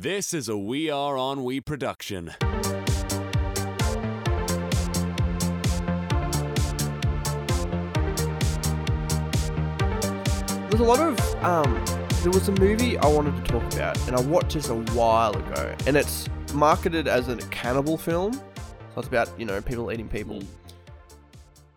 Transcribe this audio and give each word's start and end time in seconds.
This 0.00 0.32
is 0.32 0.48
a 0.48 0.56
We 0.56 0.90
Are 0.90 1.18
On 1.18 1.42
We 1.42 1.60
production. 1.60 2.26
There's 10.68 10.78
a 10.78 10.84
lot 10.84 11.00
of 11.00 11.18
um. 11.42 11.84
There 12.22 12.30
was 12.30 12.48
a 12.48 12.52
movie 12.52 12.96
I 12.96 13.08
wanted 13.08 13.44
to 13.44 13.50
talk 13.50 13.74
about, 13.74 13.98
and 14.06 14.14
I 14.14 14.20
watched 14.20 14.54
this 14.54 14.68
a 14.68 14.76
while 14.76 15.36
ago, 15.36 15.74
and 15.84 15.96
it's 15.96 16.28
marketed 16.54 17.08
as 17.08 17.26
a 17.26 17.36
cannibal 17.48 17.98
film. 17.98 18.34
So 18.34 18.98
it's 18.98 19.08
about 19.08 19.28
you 19.36 19.46
know 19.46 19.60
people 19.60 19.90
eating 19.90 20.08
people. 20.08 20.40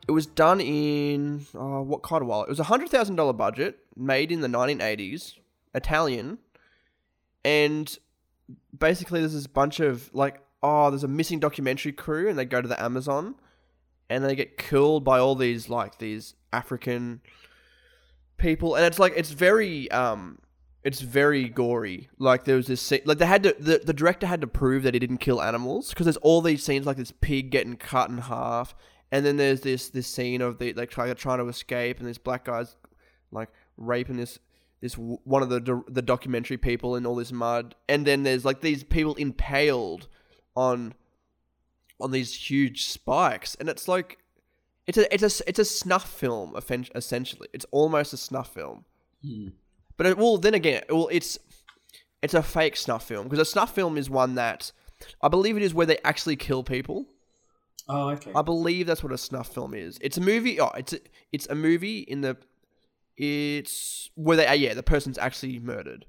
It 0.07 0.11
was 0.11 0.27
done 0.27 0.61
in 0.61 1.47
uh, 1.55 1.81
what 1.81 2.03
kind 2.03 2.21
of 2.21 2.27
while? 2.27 2.43
It 2.43 2.49
was 2.49 2.59
a 2.59 2.65
hundred 2.65 2.89
thousand 2.89 3.15
dollar 3.15 3.33
budget, 3.33 3.79
made 3.95 4.31
in 4.31 4.41
the 4.41 4.47
1980s, 4.47 5.39
Italian, 5.73 6.37
and 7.43 7.97
basically 8.77 9.19
there's 9.19 9.33
this 9.33 9.47
bunch 9.47 9.79
of 9.79 10.09
like 10.13 10.41
oh 10.63 10.89
there's 10.89 11.03
a 11.03 11.07
missing 11.07 11.39
documentary 11.39 11.91
crew, 11.91 12.29
and 12.29 12.37
they 12.37 12.45
go 12.45 12.61
to 12.61 12.67
the 12.67 12.81
Amazon, 12.81 13.35
and 14.09 14.23
they 14.23 14.35
get 14.35 14.57
killed 14.57 15.03
by 15.03 15.19
all 15.19 15.35
these 15.35 15.69
like 15.69 15.97
these 15.99 16.35
African 16.53 17.21
people, 18.37 18.75
and 18.75 18.85
it's 18.85 18.99
like 18.99 19.13
it's 19.15 19.31
very 19.31 19.89
um 19.91 20.39
it's 20.83 21.01
very 21.01 21.47
gory. 21.47 22.09
Like 22.17 22.45
there 22.45 22.55
was 22.55 22.67
this 22.67 22.81
scene, 22.81 23.01
like 23.05 23.19
they 23.19 23.25
had 23.25 23.43
to 23.43 23.55
the, 23.59 23.81
the 23.83 23.93
director 23.93 24.27
had 24.27 24.41
to 24.41 24.47
prove 24.47 24.83
that 24.83 24.93
he 24.93 24.99
didn't 24.99 25.19
kill 25.19 25.41
animals 25.41 25.89
because 25.89 26.05
there's 26.05 26.17
all 26.17 26.41
these 26.41 26.63
scenes 26.63 26.85
like 26.85 26.97
this 26.97 27.13
pig 27.21 27.51
getting 27.51 27.77
cut 27.77 28.09
in 28.09 28.17
half, 28.17 28.75
and 29.11 29.25
then 29.25 29.37
there's 29.37 29.61
this 29.61 29.89
this 29.89 30.07
scene 30.07 30.41
of 30.41 30.57
the 30.57 30.73
like 30.73 30.89
trying 30.89 31.13
trying 31.15 31.39
to 31.39 31.47
escape, 31.47 31.99
and 31.99 32.07
this 32.07 32.17
black 32.17 32.45
guy's 32.45 32.75
like 33.31 33.49
raping 33.77 34.17
this 34.17 34.39
this 34.81 34.93
w- 34.93 35.19
one 35.23 35.43
of 35.43 35.49
the 35.49 35.83
the 35.87 36.01
documentary 36.01 36.57
people 36.57 36.95
in 36.95 37.05
all 37.05 37.15
this 37.15 37.31
mud, 37.31 37.75
and 37.87 38.05
then 38.05 38.23
there's 38.23 38.45
like 38.45 38.61
these 38.61 38.83
people 38.83 39.15
impaled 39.15 40.07
on 40.55 40.93
on 41.99 42.11
these 42.11 42.33
huge 42.33 42.85
spikes, 42.85 43.55
and 43.55 43.69
it's 43.69 43.87
like 43.87 44.17
it's 44.87 44.97
a 44.97 45.13
it's 45.13 45.23
a 45.41 45.49
it's 45.49 45.59
a 45.59 45.65
snuff 45.65 46.09
film 46.09 46.55
essentially. 46.95 47.47
It's 47.53 47.65
almost 47.71 48.13
a 48.13 48.17
snuff 48.17 48.53
film. 48.53 48.85
Hmm. 49.23 49.49
But 49.97 50.07
it, 50.07 50.17
well, 50.17 50.37
then 50.37 50.55
again, 50.55 50.83
well, 50.89 51.09
it's 51.11 51.37
it's 52.21 52.33
a 52.33 52.43
fake 52.43 52.75
snuff 52.75 53.07
film 53.07 53.25
because 53.25 53.39
a 53.39 53.45
snuff 53.45 53.73
film 53.73 53.97
is 53.97 54.09
one 54.09 54.35
that 54.35 54.71
I 55.21 55.27
believe 55.27 55.57
it 55.57 55.63
is 55.63 55.73
where 55.73 55.85
they 55.85 55.99
actually 56.03 56.35
kill 56.35 56.63
people. 56.63 57.05
Oh, 57.87 58.09
okay. 58.11 58.31
I 58.35 58.41
believe 58.41 58.87
that's 58.87 59.03
what 59.03 59.11
a 59.11 59.17
snuff 59.17 59.53
film 59.53 59.73
is. 59.73 59.97
It's 60.01 60.17
a 60.17 60.21
movie. 60.21 60.59
Oh, 60.59 60.71
it's 60.77 60.93
a, 60.93 60.99
it's 61.31 61.47
a 61.47 61.55
movie 61.55 61.99
in 61.99 62.21
the 62.21 62.37
it's 63.21 64.09
where 64.15 64.35
they 64.37 64.47
uh, 64.47 64.53
yeah 64.53 64.73
the 64.73 64.81
person's 64.83 65.17
actually 65.19 65.59
murdered 65.59 66.05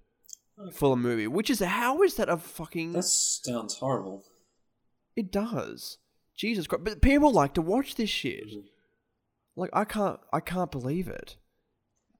for 0.72 0.94
a 0.94 0.96
movie, 0.96 1.26
which 1.26 1.50
is 1.50 1.60
how 1.60 2.02
is 2.02 2.14
that 2.14 2.28
a 2.28 2.36
fucking 2.36 2.92
That 2.92 3.02
sounds 3.04 3.74
horrible. 3.76 4.24
it 5.16 5.30
does. 5.30 5.98
Jesus 6.36 6.66
Christ! 6.66 6.84
But 6.84 7.02
people 7.02 7.30
like 7.30 7.52
to 7.54 7.62
watch 7.62 7.94
this 7.96 8.08
shit. 8.10 8.46
Mhm. 8.48 8.64
Like 9.56 9.70
I 9.74 9.84
can't, 9.84 10.18
I 10.32 10.40
can't 10.40 10.70
believe 10.70 11.08
it. 11.08 11.36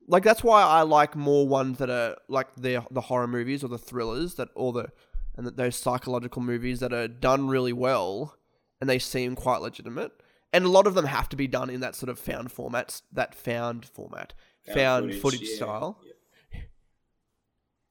Like 0.06 0.22
that's 0.24 0.44
why 0.44 0.62
I 0.62 0.82
like 0.82 1.16
more 1.16 1.48
ones 1.48 1.78
that 1.78 1.88
are 1.88 2.16
like 2.28 2.48
the 2.56 2.84
the 2.90 3.02
horror 3.02 3.28
movies 3.28 3.64
or 3.64 3.68
the 3.68 3.78
thrillers 3.78 4.34
that 4.34 4.48
or 4.54 4.72
the 4.72 4.88
and 5.36 5.46
that 5.46 5.56
those 5.56 5.76
psychological 5.76 6.42
movies 6.42 6.80
that 6.80 6.92
are 6.92 7.08
done 7.08 7.48
really 7.48 7.72
well 7.72 8.36
and 8.80 8.90
they 8.90 8.98
seem 8.98 9.34
quite 9.34 9.62
legitimate. 9.62 10.12
And 10.52 10.66
a 10.66 10.68
lot 10.68 10.86
of 10.86 10.92
them 10.94 11.06
have 11.06 11.30
to 11.30 11.36
be 11.36 11.46
done 11.46 11.70
in 11.70 11.80
that 11.80 11.94
sort 11.94 12.10
of 12.10 12.18
found 12.18 12.52
format, 12.52 13.00
that 13.10 13.34
found 13.34 13.86
format, 13.86 14.34
found, 14.74 15.14
footage, 15.14 15.42
yeah, 15.42 15.56
style. 15.56 16.00
yeah. 16.04 16.60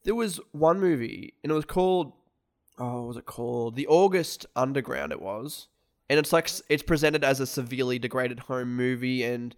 There 0.04 0.16
was 0.16 0.40
one 0.52 0.80
movie, 0.80 1.34
and 1.44 1.52
it 1.52 1.56
was 1.56 1.66
called, 1.66 2.14
oh, 2.80 3.02
what 3.02 3.08
was 3.08 3.18
it 3.18 3.26
called? 3.26 3.76
The 3.76 3.88
August 3.88 4.46
Underground. 4.56 5.12
It 5.12 5.22
was, 5.22 5.68
and 6.10 6.18
it's 6.18 6.34
like 6.34 6.50
it's 6.70 6.84
presented 6.84 7.24
as 7.24 7.40
a 7.40 7.46
severely 7.46 8.00
degraded 8.00 8.42
home 8.42 8.76
movie, 8.76 9.24
and 9.24 9.56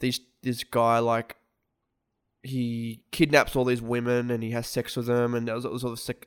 these 0.00 0.20
this 0.42 0.64
guy 0.64 0.98
like 0.98 1.36
he 2.42 3.02
kidnaps 3.10 3.56
all 3.56 3.64
these 3.64 3.82
women 3.82 4.30
and 4.30 4.42
he 4.42 4.52
has 4.52 4.66
sex 4.66 4.96
with 4.96 5.06
them, 5.06 5.34
and 5.34 5.46
does 5.46 5.64
all 5.64 5.78
sort 5.78 5.92
of 5.92 6.00
sick, 6.00 6.26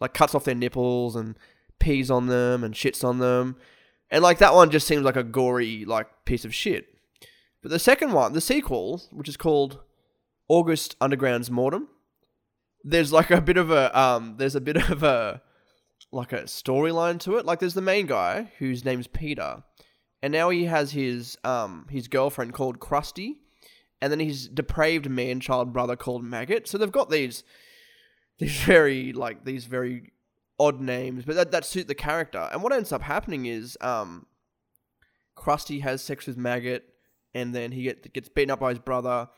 like 0.00 0.14
cuts 0.14 0.34
off 0.34 0.44
their 0.44 0.54
nipples 0.54 1.16
and 1.16 1.36
pees 1.78 2.10
on 2.10 2.26
them 2.26 2.64
and 2.64 2.74
shits 2.74 3.04
on 3.04 3.18
them, 3.18 3.56
and 4.10 4.22
like 4.22 4.38
that 4.38 4.54
one 4.54 4.70
just 4.70 4.86
seems 4.86 5.02
like 5.02 5.16
a 5.16 5.22
gory 5.22 5.84
like 5.84 6.08
piece 6.24 6.44
of 6.44 6.54
shit. 6.54 6.89
But 7.62 7.70
the 7.70 7.78
second 7.78 8.12
one, 8.12 8.32
the 8.32 8.40
sequel, 8.40 9.02
which 9.10 9.28
is 9.28 9.36
called 9.36 9.80
August 10.48 10.96
Underground's 11.00 11.50
Mortem, 11.50 11.88
there's 12.82 13.12
like 13.12 13.30
a 13.30 13.40
bit 13.40 13.56
of 13.56 13.70
a 13.70 13.98
um 13.98 14.36
there's 14.38 14.54
a 14.54 14.60
bit 14.60 14.76
of 14.90 15.02
a 15.02 15.42
like 16.12 16.32
a 16.32 16.42
storyline 16.44 17.20
to 17.20 17.36
it. 17.36 17.44
Like 17.44 17.60
there's 17.60 17.74
the 17.74 17.82
main 17.82 18.06
guy 18.06 18.52
whose 18.58 18.84
name's 18.84 19.06
Peter, 19.06 19.62
and 20.22 20.32
now 20.32 20.48
he 20.50 20.64
has 20.64 20.92
his 20.92 21.36
um 21.44 21.86
his 21.90 22.08
girlfriend 22.08 22.54
called 22.54 22.80
Crusty, 22.80 23.38
and 24.00 24.10
then 24.10 24.20
his 24.20 24.48
depraved 24.48 25.10
man 25.10 25.40
child 25.40 25.72
brother 25.72 25.96
called 25.96 26.24
Maggot. 26.24 26.66
So 26.66 26.78
they've 26.78 26.90
got 26.90 27.10
these 27.10 27.44
these 28.38 28.56
very 28.62 29.12
like 29.12 29.44
these 29.44 29.66
very 29.66 30.12
odd 30.58 30.80
names, 30.80 31.24
but 31.24 31.36
that 31.36 31.52
that 31.52 31.64
suit 31.64 31.88
the 31.88 31.94
character. 31.94 32.48
And 32.50 32.62
what 32.62 32.72
ends 32.72 32.92
up 32.92 33.02
happening 33.02 33.46
is 33.46 33.76
um 33.80 34.26
Crusty 35.34 35.80
has 35.80 36.02
sex 36.02 36.26
with 36.26 36.36
Maggot, 36.36 36.84
and 37.34 37.54
then 37.54 37.72
he 37.72 37.82
get, 37.82 38.12
gets 38.12 38.28
beaten 38.28 38.50
up 38.50 38.60
by 38.60 38.70
his 38.70 38.78
brother, 38.78 39.28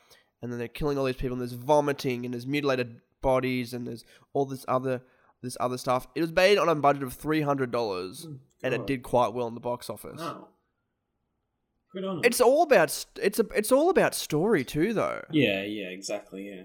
and 0.41 0.51
then 0.51 0.59
they're 0.59 0.69
killing 0.69 0.99
all 0.99 1.05
these 1.05 1.17
people, 1.17 1.35
and 1.35 1.41
there's 1.41 1.53
vomiting, 1.53 2.25
and 2.25 2.35
there's 2.35 2.47
mutilated 2.47 3.01
bodies, 3.21 3.73
and 3.75 3.87
there's 3.87 4.05
all 4.33 4.45
this 4.45 4.65
other 4.69 5.03
this 5.43 5.57
other 5.61 5.79
stuff. 5.79 6.07
It 6.15 6.21
was 6.21 6.33
made 6.33 6.59
on 6.59 6.69
a 6.69 6.75
budget 6.75 7.03
of 7.03 7.13
three 7.15 7.41
hundred 7.41 7.71
dollars, 7.71 8.27
mm, 8.27 8.39
and 8.63 8.75
it 8.75 8.87
did 8.87 9.03
quite 9.03 9.33
well 9.33 9.49
in 9.49 9.55
the 9.55 9.61
box 9.61 9.91
office. 9.91 10.21
Wow. 10.21 10.49
Good 11.93 12.05
on. 12.05 12.21
It's 12.25 12.41
all 12.41 12.63
about 12.63 13.05
it's 13.21 13.39
a 13.39 13.47
it's 13.55 13.71
all 13.73 13.91
about 13.91 14.15
story 14.15 14.65
too, 14.65 14.95
though. 14.95 15.23
Yeah, 15.31 15.63
yeah, 15.63 15.89
exactly, 15.89 16.49
yeah. 16.49 16.63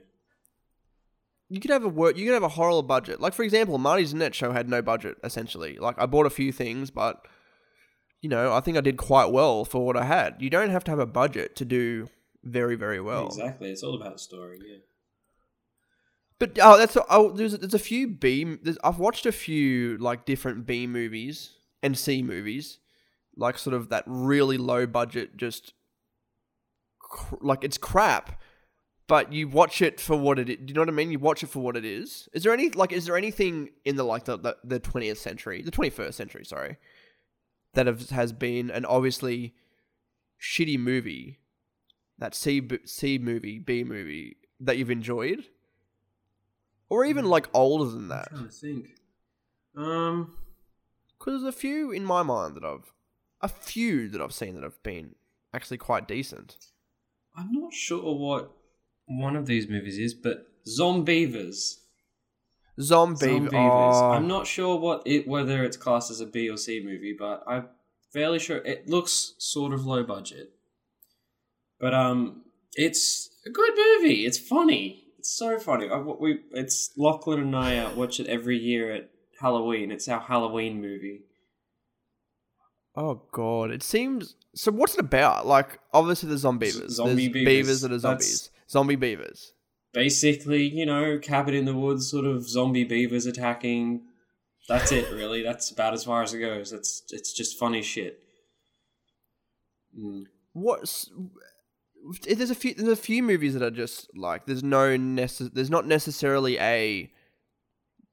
You 1.50 1.60
could 1.60 1.72
have 1.72 1.84
a 1.84 1.90
work, 1.90 2.18
you 2.18 2.26
could 2.26 2.34
have 2.34 2.44
a 2.44 2.50
horror 2.50 2.82
budget. 2.82 3.20
Like 3.20 3.34
for 3.34 3.44
example, 3.44 3.78
Marty's 3.78 4.14
Net 4.14 4.36
Show 4.36 4.52
had 4.52 4.70
no 4.70 4.82
budget 4.82 5.18
essentially. 5.24 5.78
Like 5.78 5.96
I 5.98 6.06
bought 6.06 6.26
a 6.26 6.30
few 6.30 6.52
things, 6.52 6.92
but 6.92 7.26
you 8.22 8.30
know 8.30 8.54
I 8.54 8.60
think 8.62 8.78
I 8.78 8.82
did 8.82 8.98
quite 8.98 9.32
well 9.32 9.66
for 9.66 9.86
what 9.86 9.98
I 9.98 10.06
had. 10.06 10.36
You 10.40 10.50
don't 10.50 10.70
have 10.70 10.84
to 10.86 10.92
have 10.92 11.00
a 11.00 11.06
budget 11.06 11.56
to 11.58 11.66
do 11.66 12.08
very 12.44 12.76
very 12.76 13.02
well. 13.02 13.28
exactly. 13.28 13.70
It's 13.72 13.84
all 13.84 13.96
about 13.96 14.14
the 14.14 14.20
story, 14.20 14.60
yeah. 14.66 14.78
But 16.40 16.58
oh, 16.62 16.78
that's 16.78 16.96
oh, 17.10 17.32
there's 17.32 17.58
there's 17.58 17.74
a 17.74 17.80
few 17.80 18.08
B. 18.08 18.44
There's, 18.62 18.78
I've 18.84 19.00
watched 19.00 19.26
a 19.26 19.32
few 19.32 19.98
like 19.98 20.26
different 20.26 20.66
B 20.68 20.86
movies 20.86 21.54
and 21.82 21.98
C 21.98 22.22
movies, 22.22 22.78
like 23.36 23.58
sort 23.58 23.74
of 23.76 23.90
that 23.90 24.04
really 24.06 24.58
low 24.58 24.86
budget, 24.86 25.36
just 25.36 25.74
cr- 27.00 27.36
like 27.42 27.64
it's 27.64 27.78
crap. 27.80 28.40
But 29.08 29.32
you 29.32 29.48
watch 29.48 29.82
it 29.82 30.00
for 30.02 30.18
what 30.18 30.38
it 30.38 30.50
is. 30.50 30.58
Do 30.58 30.66
you 30.68 30.74
know 30.74 30.82
what 30.82 30.90
I 30.90 30.92
mean? 30.92 31.12
You 31.12 31.18
watch 31.20 31.42
it 31.42 31.48
for 31.48 31.60
what 31.60 31.78
it 31.78 31.86
is. 31.86 32.28
Is 32.34 32.44
there 32.44 32.54
any 32.54 32.70
like? 32.70 32.92
Is 32.92 33.06
there 33.06 33.18
anything 33.18 33.70
in 33.86 33.96
the 33.96 34.04
like 34.04 34.26
the 34.26 34.38
the- 34.38 34.58
the 34.64 34.80
twentieth 34.80 35.18
century, 35.18 35.62
the 35.64 35.72
twenty 35.72 35.90
first 35.90 36.18
century, 36.18 36.44
sorry, 36.46 36.78
that 37.78 37.86
have, 37.86 38.10
has 38.10 38.34
been 38.34 38.70
an 38.72 38.86
obviously 38.86 39.54
shitty 40.42 40.80
movie, 40.80 41.40
that 42.18 42.34
C 42.34 42.68
C 42.86 43.18
movie 43.18 43.60
B 43.60 43.84
movie 43.84 44.38
that 44.60 44.78
you've 44.78 44.92
enjoyed? 44.92 45.46
or 46.90 47.04
even 47.04 47.26
like 47.26 47.48
older 47.54 47.92
than 47.92 48.08
that. 48.08 48.30
I'm 48.32 48.38
trying 48.38 48.50
to 48.50 48.56
think. 48.56 48.88
Um, 49.76 50.36
Because 51.20 51.42
there's 51.42 51.54
a 51.56 51.58
few 51.58 51.92
in 51.92 52.06
my 52.06 52.24
mind 52.24 52.56
that 52.56 52.64
I've, 52.64 52.94
a 53.42 53.50
few 53.50 54.08
that 54.10 54.22
I've 54.22 54.34
seen 54.34 54.56
that 54.56 54.64
have 54.64 54.82
been 54.84 55.16
actually 55.54 55.78
quite 55.78 56.08
decent. 56.08 56.58
I'm 57.36 57.52
not 57.52 57.74
sure 57.74 58.16
what 58.16 58.52
one 59.06 59.36
of 59.36 59.48
these 59.48 59.68
movies 59.68 59.98
is, 59.98 60.14
but 60.14 60.48
Zombeavers. 60.66 61.80
Zombie. 62.80 63.48
Oh, 63.54 64.12
I'm 64.12 64.28
not 64.28 64.46
sure 64.48 64.80
what 64.80 65.02
it 65.06 65.28
whether 65.28 65.64
it's 65.64 65.78
classed 65.78 66.12
as 66.12 66.22
a 66.22 66.26
B 66.26 66.50
or 66.50 66.58
C 66.58 66.82
movie, 66.84 67.16
but 67.18 67.44
I'm 67.48 67.68
fairly 68.14 68.40
sure 68.40 68.58
it 68.58 68.88
looks 68.88 69.34
sort 69.40 69.74
of 69.74 69.86
low 69.86 70.04
budget. 70.04 70.52
But 71.80 71.94
um, 71.94 72.44
it's 72.74 73.30
a 73.46 73.50
good 73.50 73.72
movie. 73.76 74.26
It's 74.26 74.38
funny. 74.38 75.06
It's 75.18 75.32
so 75.36 75.58
funny. 75.60 75.90
I, 75.90 75.98
we 75.98 76.40
it's 76.52 76.92
Lachlan 76.98 77.40
and 77.42 77.56
I 77.56 77.78
uh, 77.78 77.96
watch 77.96 78.20
it 78.20 78.28
every 78.28 78.58
year 78.58 78.92
at 78.94 79.10
Halloween. 79.40 79.92
It's 79.92 80.08
our 80.08 80.20
Halloween 80.20 80.82
movie. 80.82 81.22
Oh 82.96 83.22
god, 83.32 83.72
it 83.72 83.84
seems. 83.84 84.36
So 84.56 84.72
what's 84.72 84.96
it 84.96 85.00
about? 85.00 85.46
Like, 85.46 85.80
obviously 85.94 86.30
the 86.30 86.38
zombie 86.38 86.72
beavers. 86.72 86.96
zombie 86.96 87.28
beavers. 87.28 87.46
beavers 87.46 87.82
that 87.82 87.92
are 87.92 87.98
That's- 87.98 88.24
zombies. 88.24 88.50
Zombie 88.70 88.96
beavers. 88.96 89.54
Basically, 89.98 90.62
you 90.62 90.86
know, 90.86 91.18
cabin 91.18 91.56
in 91.56 91.66
the 91.66 91.74
woods, 91.74 92.12
sort 92.12 92.26
of 92.26 92.48
zombie 92.48 92.84
beavers 92.84 93.26
attacking. 93.26 94.04
That's 94.70 94.92
it, 94.92 95.10
really. 95.12 95.42
That's 95.42 95.72
about 95.72 95.96
as 95.96 96.04
far 96.04 96.22
as 96.22 96.36
it 96.36 96.40
goes. 96.40 96.72
It's 96.72 97.02
it's 97.10 97.34
just 97.34 97.58
funny 97.58 97.82
shit. 97.82 98.20
Mm. 100.00 100.26
What's 100.54 101.10
there's 102.22 102.52
a 102.52 102.56
few 102.56 102.76
there's 102.76 102.90
a 102.90 102.96
few 102.96 103.24
movies 103.24 103.56
that 103.56 103.64
are 103.64 103.72
just 103.72 104.16
like 104.16 104.46
there's 104.46 104.64
no 104.64 104.96
necess- 104.96 105.52
there's 105.52 105.72
not 105.72 105.88
necessarily 105.88 106.60
a 106.60 107.12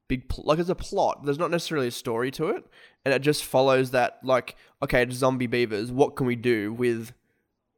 big 0.08 0.26
pl- 0.30 0.44
like 0.46 0.56
there's 0.56 0.70
a 0.70 0.74
plot. 0.74 1.26
There's 1.26 1.38
not 1.38 1.50
necessarily 1.50 1.88
a 1.88 1.90
story 1.90 2.30
to 2.30 2.48
it, 2.48 2.64
and 3.04 3.12
it 3.12 3.18
just 3.18 3.44
follows 3.44 3.90
that 3.90 4.20
like 4.22 4.56
okay, 4.82 5.02
it's 5.02 5.16
zombie 5.16 5.48
beavers. 5.48 5.92
What 5.92 6.16
can 6.16 6.26
we 6.26 6.34
do 6.34 6.72
with 6.72 7.12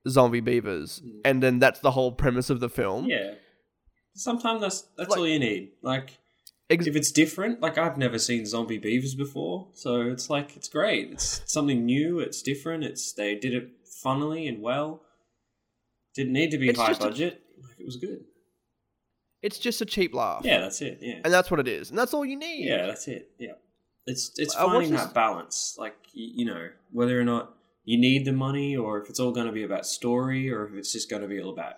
zombie 0.08 0.38
beavers? 0.38 1.02
And 1.24 1.42
then 1.42 1.58
that's 1.58 1.80
the 1.80 1.90
whole 1.90 2.12
premise 2.12 2.50
of 2.50 2.60
the 2.60 2.68
film. 2.68 3.06
Yeah. 3.06 3.32
Sometimes 4.16 4.60
that's 4.60 4.80
that's 4.96 5.10
Like- 5.10 5.18
all 5.18 5.28
you 5.28 5.38
need. 5.38 5.72
Like 5.82 6.18
Ex- 6.68 6.86
if 6.88 6.96
it's 6.96 7.12
different, 7.12 7.60
like 7.60 7.78
I've 7.78 7.96
never 7.96 8.18
seen 8.18 8.44
zombie 8.44 8.78
beavers 8.78 9.14
before, 9.14 9.68
so 9.74 10.00
it's 10.00 10.28
like 10.28 10.56
it's 10.56 10.68
great. 10.68 11.12
It's 11.12 11.42
something 11.46 11.84
new. 11.86 12.18
It's 12.18 12.42
different. 12.42 12.82
It's 12.82 13.12
they 13.12 13.36
did 13.36 13.54
it 13.54 13.68
funnily 14.02 14.48
and 14.48 14.60
well. 14.60 15.02
Didn't 16.14 16.32
need 16.32 16.50
to 16.50 16.58
be 16.58 16.72
high 16.72 16.88
just 16.88 17.00
a- 17.02 17.04
budget. 17.04 17.42
like 17.62 17.78
it 17.78 17.84
was 17.86 17.96
good. 17.96 18.24
It's 19.42 19.58
just 19.58 19.80
a 19.80 19.84
cheap 19.84 20.12
laugh. 20.14 20.42
Yeah, 20.44 20.60
that's 20.60 20.80
it. 20.80 20.98
Yeah, 21.00 21.20
And 21.24 21.32
that's 21.32 21.50
what 21.50 21.60
it 21.60 21.68
is. 21.68 21.90
And 21.90 21.98
that's 21.98 22.12
all 22.14 22.24
you 22.24 22.36
need. 22.36 22.66
yeah, 22.66 22.86
that's 22.86 23.06
it. 23.06 23.30
Yeah, 23.38 23.52
it's 24.06 24.32
it's 24.36 24.54
uh, 24.56 24.60
watched 24.60 24.72
finding 24.72 24.90
this- 24.92 25.02
that 25.02 25.14
balance. 25.14 25.76
Like 25.78 25.94
you, 26.14 26.32
you 26.38 26.44
know 26.46 26.68
whether 26.90 27.20
or 27.20 27.24
not 27.24 27.54
you 27.84 27.96
need 27.98 28.24
the 28.24 28.32
money, 28.32 28.76
or 28.76 29.00
if 29.00 29.08
it's 29.08 29.20
all 29.20 29.30
going 29.30 29.46
to 29.46 29.52
be 29.52 29.62
about 29.62 29.86
story, 29.86 30.50
or 30.50 30.66
if 30.66 30.74
it's 30.74 30.92
just 30.92 31.08
going 31.08 31.22
to 31.22 31.28
be 31.28 31.40
all 31.40 31.52
about 31.52 31.74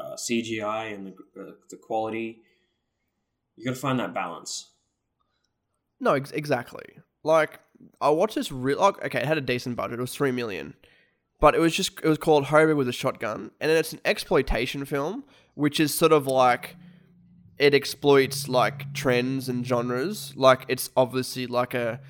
uh, 0.00 0.16
CGI 0.16 0.94
and 0.94 1.06
the 1.06 1.40
uh, 1.40 1.52
the 1.68 1.76
quality. 1.76 2.40
You 3.56 3.66
got 3.66 3.74
to 3.74 3.80
find 3.80 4.00
that 4.00 4.14
balance. 4.14 4.70
No, 6.00 6.14
ex- 6.14 6.30
exactly. 6.30 6.84
Like 7.22 7.60
I 8.00 8.10
watched 8.10 8.34
this 8.34 8.50
real. 8.50 8.78
Like, 8.78 9.04
okay, 9.04 9.20
it 9.20 9.26
had 9.26 9.38
a 9.38 9.42
decent 9.42 9.76
budget. 9.76 9.98
It 9.98 10.02
was 10.02 10.14
three 10.14 10.32
million, 10.32 10.74
but 11.40 11.54
it 11.54 11.60
was 11.60 11.74
just 11.74 12.00
it 12.02 12.08
was 12.08 12.18
called 12.18 12.46
Hobo 12.46 12.74
with 12.74 12.88
a 12.88 12.92
Shotgun, 12.92 13.50
and 13.60 13.70
then 13.70 13.76
it's 13.76 13.92
an 13.92 14.00
exploitation 14.04 14.84
film, 14.84 15.24
which 15.54 15.78
is 15.78 15.94
sort 15.94 16.12
of 16.12 16.26
like 16.26 16.76
it 17.58 17.74
exploits 17.74 18.48
like 18.48 18.94
trends 18.94 19.48
and 19.48 19.66
genres. 19.66 20.32
Like 20.36 20.64
it's 20.68 20.90
obviously 20.96 21.46
like 21.46 21.74
a, 21.74 22.00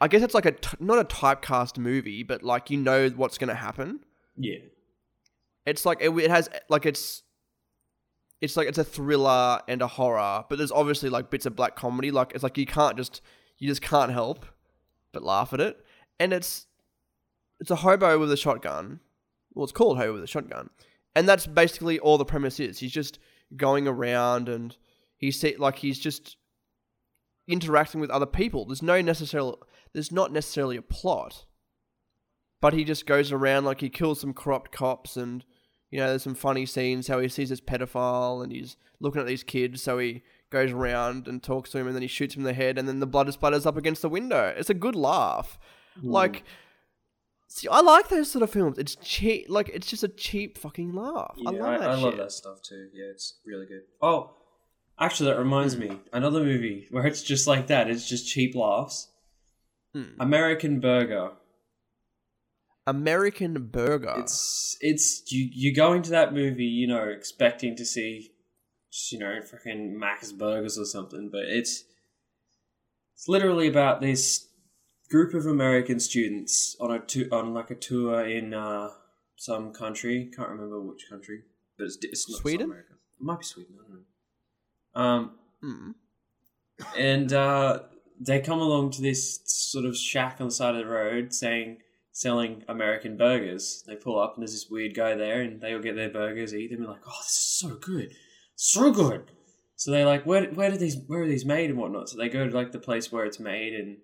I 0.00 0.06
guess 0.06 0.22
it's 0.22 0.34
like 0.34 0.46
a 0.46 0.52
t- 0.52 0.76
not 0.78 0.98
a 0.98 1.04
typecast 1.04 1.78
movie, 1.78 2.22
but 2.22 2.44
like 2.44 2.70
you 2.70 2.78
know 2.78 3.08
what's 3.08 3.38
gonna 3.38 3.54
happen. 3.54 4.00
Yeah. 4.36 4.58
It's 5.68 5.84
like 5.84 5.98
it, 6.00 6.10
it 6.10 6.30
has 6.30 6.48
like 6.68 6.86
it's 6.86 7.22
it's 8.40 8.56
like 8.56 8.68
it's 8.68 8.78
a 8.78 8.84
thriller 8.84 9.60
and 9.68 9.82
a 9.82 9.86
horror, 9.86 10.44
but 10.48 10.58
there's 10.58 10.72
obviously 10.72 11.10
like 11.10 11.30
bits 11.30 11.46
of 11.46 11.56
black 11.56 11.76
comedy. 11.76 12.10
Like 12.10 12.32
it's 12.34 12.42
like 12.42 12.56
you 12.58 12.66
can't 12.66 12.96
just 12.96 13.20
you 13.58 13.68
just 13.68 13.82
can't 13.82 14.12
help 14.12 14.46
but 15.12 15.22
laugh 15.22 15.52
at 15.52 15.60
it. 15.60 15.84
And 16.20 16.32
it's 16.32 16.66
it's 17.60 17.70
a 17.70 17.76
hobo 17.76 18.18
with 18.18 18.32
a 18.32 18.36
shotgun. 18.36 19.00
Well, 19.54 19.64
it's 19.64 19.72
called 19.72 19.98
hobo 19.98 20.14
with 20.14 20.24
a 20.24 20.28
shotgun, 20.28 20.70
and 21.14 21.28
that's 21.28 21.46
basically 21.46 21.98
all 21.98 22.18
the 22.18 22.24
premise 22.24 22.60
is. 22.60 22.78
He's 22.78 22.92
just 22.92 23.18
going 23.56 23.88
around 23.88 24.48
and 24.48 24.76
he's 25.16 25.44
like 25.58 25.76
he's 25.76 25.98
just 25.98 26.36
interacting 27.48 28.00
with 28.00 28.10
other 28.10 28.26
people. 28.26 28.64
There's 28.64 28.82
no 28.82 29.00
necessarily 29.00 29.56
there's 29.92 30.12
not 30.12 30.32
necessarily 30.32 30.76
a 30.76 30.82
plot, 30.82 31.46
but 32.60 32.74
he 32.74 32.84
just 32.84 33.06
goes 33.06 33.32
around 33.32 33.64
like 33.64 33.80
he 33.80 33.88
kills 33.88 34.20
some 34.20 34.34
corrupt 34.34 34.70
cops 34.70 35.16
and 35.16 35.44
you 35.90 35.98
know 35.98 36.08
there's 36.08 36.22
some 36.22 36.34
funny 36.34 36.66
scenes 36.66 37.08
how 37.08 37.18
he 37.18 37.28
sees 37.28 37.48
this 37.48 37.60
pedophile 37.60 38.42
and 38.42 38.52
he's 38.52 38.76
looking 39.00 39.20
at 39.20 39.26
these 39.26 39.42
kids 39.42 39.82
so 39.82 39.98
he 39.98 40.22
goes 40.50 40.70
around 40.72 41.28
and 41.28 41.42
talks 41.42 41.70
to 41.70 41.78
him 41.78 41.86
and 41.86 41.94
then 41.94 42.02
he 42.02 42.08
shoots 42.08 42.34
him 42.34 42.40
in 42.42 42.46
the 42.46 42.52
head 42.54 42.78
and 42.78 42.86
then 42.88 43.00
the 43.00 43.06
blood 43.06 43.26
splatters 43.28 43.66
up 43.66 43.76
against 43.76 44.02
the 44.02 44.08
window 44.08 44.54
it's 44.56 44.70
a 44.70 44.74
good 44.74 44.94
laugh 44.96 45.58
like 46.02 46.44
see 47.48 47.66
i 47.68 47.80
like 47.80 48.08
those 48.08 48.30
sort 48.30 48.42
of 48.42 48.50
films 48.50 48.78
it's 48.78 48.96
cheap 48.96 49.46
like 49.48 49.68
it's 49.70 49.86
just 49.86 50.04
a 50.04 50.08
cheap 50.08 50.56
fucking 50.58 50.92
laugh 50.92 51.34
Yeah, 51.36 51.50
i 51.50 51.52
I, 51.52 51.56
love 51.56 51.80
that 51.80 51.90
I 51.90 51.94
shit. 51.94 52.04
love 52.04 52.16
that 52.18 52.32
stuff 52.32 52.62
too. 52.62 52.88
Yeah, 52.92 53.06
it's 53.10 53.38
really 53.46 53.66
good. 53.66 53.82
Oh, 54.02 54.30
actually, 55.00 55.30
that 55.30 55.38
reminds 55.38 55.76
me 55.76 55.98
another 56.12 56.42
movie 56.44 56.86
where 56.90 57.06
it's 57.06 57.22
just 57.22 57.46
like 57.46 57.66
that. 57.68 57.88
It's 57.90 58.08
just 58.08 58.28
cheap 58.28 58.54
laughs. 58.54 59.08
Hmm. 59.94 60.20
American 60.20 60.80
Burger. 60.80 61.30
American 62.90 63.66
burger 63.66 64.14
It's 64.18 64.76
it's 64.80 65.30
you 65.32 65.48
you 65.52 65.74
go 65.74 65.92
into 65.92 66.10
that 66.10 66.32
movie, 66.32 66.64
you 66.64 66.86
know, 66.86 67.04
expecting 67.04 67.76
to 67.76 67.84
see, 67.84 68.30
just, 68.92 69.12
you 69.12 69.18
know, 69.18 69.40
freaking 69.40 69.92
Mac's 69.92 70.32
Burgers 70.32 70.78
or 70.78 70.84
something, 70.84 71.28
but 71.30 71.42
it's 71.58 71.84
it's 73.14 73.28
literally 73.28 73.68
about 73.68 74.00
this 74.00 74.46
group 75.10 75.34
of 75.34 75.46
American 75.46 75.98
students 76.00 76.76
on 76.80 76.90
a 76.92 76.98
tu- 77.00 77.28
on 77.32 77.52
like 77.54 77.70
a 77.70 77.74
tour 77.74 78.24
in 78.24 78.54
uh, 78.54 78.88
some 79.36 79.72
country. 79.72 80.30
Can't 80.36 80.48
remember 80.50 80.80
which 80.80 81.04
country, 81.10 81.42
but 81.76 81.84
it's, 81.84 81.98
it's 82.02 82.30
not 82.30 82.40
Sweden? 82.40 82.66
America. 82.66 82.92
It 83.20 83.24
might 83.24 83.40
be 83.40 83.44
Sweden. 83.44 83.74
I 83.80 83.82
don't 83.88 84.04
know. 84.94 85.02
Um, 85.02 85.34
Mm. 85.64 85.94
and 86.96 87.32
uh, 87.32 87.80
they 88.20 88.40
come 88.40 88.60
along 88.60 88.92
to 88.92 89.02
this 89.02 89.40
sort 89.44 89.84
of 89.84 89.96
shack 89.96 90.36
on 90.40 90.46
the 90.46 90.52
side 90.52 90.76
of 90.76 90.84
the 90.84 90.86
road 90.86 91.34
saying 91.34 91.78
selling 92.18 92.64
American 92.66 93.16
burgers. 93.16 93.84
They 93.86 93.94
pull 93.94 94.18
up 94.18 94.34
and 94.34 94.42
there's 94.42 94.50
this 94.50 94.66
weird 94.68 94.92
guy 94.92 95.14
there, 95.14 95.40
and 95.40 95.60
they 95.60 95.72
all 95.72 95.80
get 95.80 95.94
their 95.94 96.10
burgers, 96.10 96.52
eat 96.52 96.72
them, 96.72 96.80
and 96.80 96.88
like, 96.88 97.02
oh, 97.06 97.22
this 97.22 97.30
is 97.30 97.58
so 97.60 97.76
good, 97.76 98.12
so 98.56 98.90
good. 98.90 99.30
So 99.76 99.92
they're 99.92 100.04
like, 100.04 100.26
where 100.26 100.46
where 100.46 100.72
do 100.72 100.76
these 100.76 100.96
where 101.06 101.22
are 101.22 101.28
these 101.28 101.44
made 101.44 101.70
and 101.70 101.78
whatnot? 101.78 102.08
So 102.08 102.18
they 102.18 102.28
go 102.28 102.48
to 102.48 102.54
like 102.54 102.72
the 102.72 102.80
place 102.80 103.12
where 103.12 103.24
it's 103.24 103.38
made 103.38 103.72
and 103.72 103.98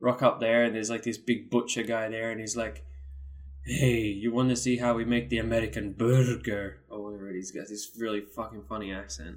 rock 0.00 0.20
up 0.20 0.40
there, 0.40 0.64
and 0.64 0.74
there's 0.74 0.90
like 0.90 1.04
this 1.04 1.16
big 1.18 1.48
butcher 1.48 1.84
guy 1.84 2.08
there, 2.08 2.30
and 2.30 2.40
he's 2.40 2.56
like. 2.56 2.84
Hey, 3.62 4.04
you 4.04 4.32
want 4.32 4.48
to 4.48 4.56
see 4.56 4.78
how 4.78 4.94
we 4.94 5.04
make 5.04 5.28
the 5.28 5.36
American 5.36 5.92
burger? 5.92 6.78
Oh, 6.90 7.02
whatever. 7.02 7.30
He's 7.30 7.50
got 7.50 7.68
this 7.68 7.90
really 7.98 8.22
fucking 8.22 8.64
funny 8.66 8.90
accent. 8.90 9.36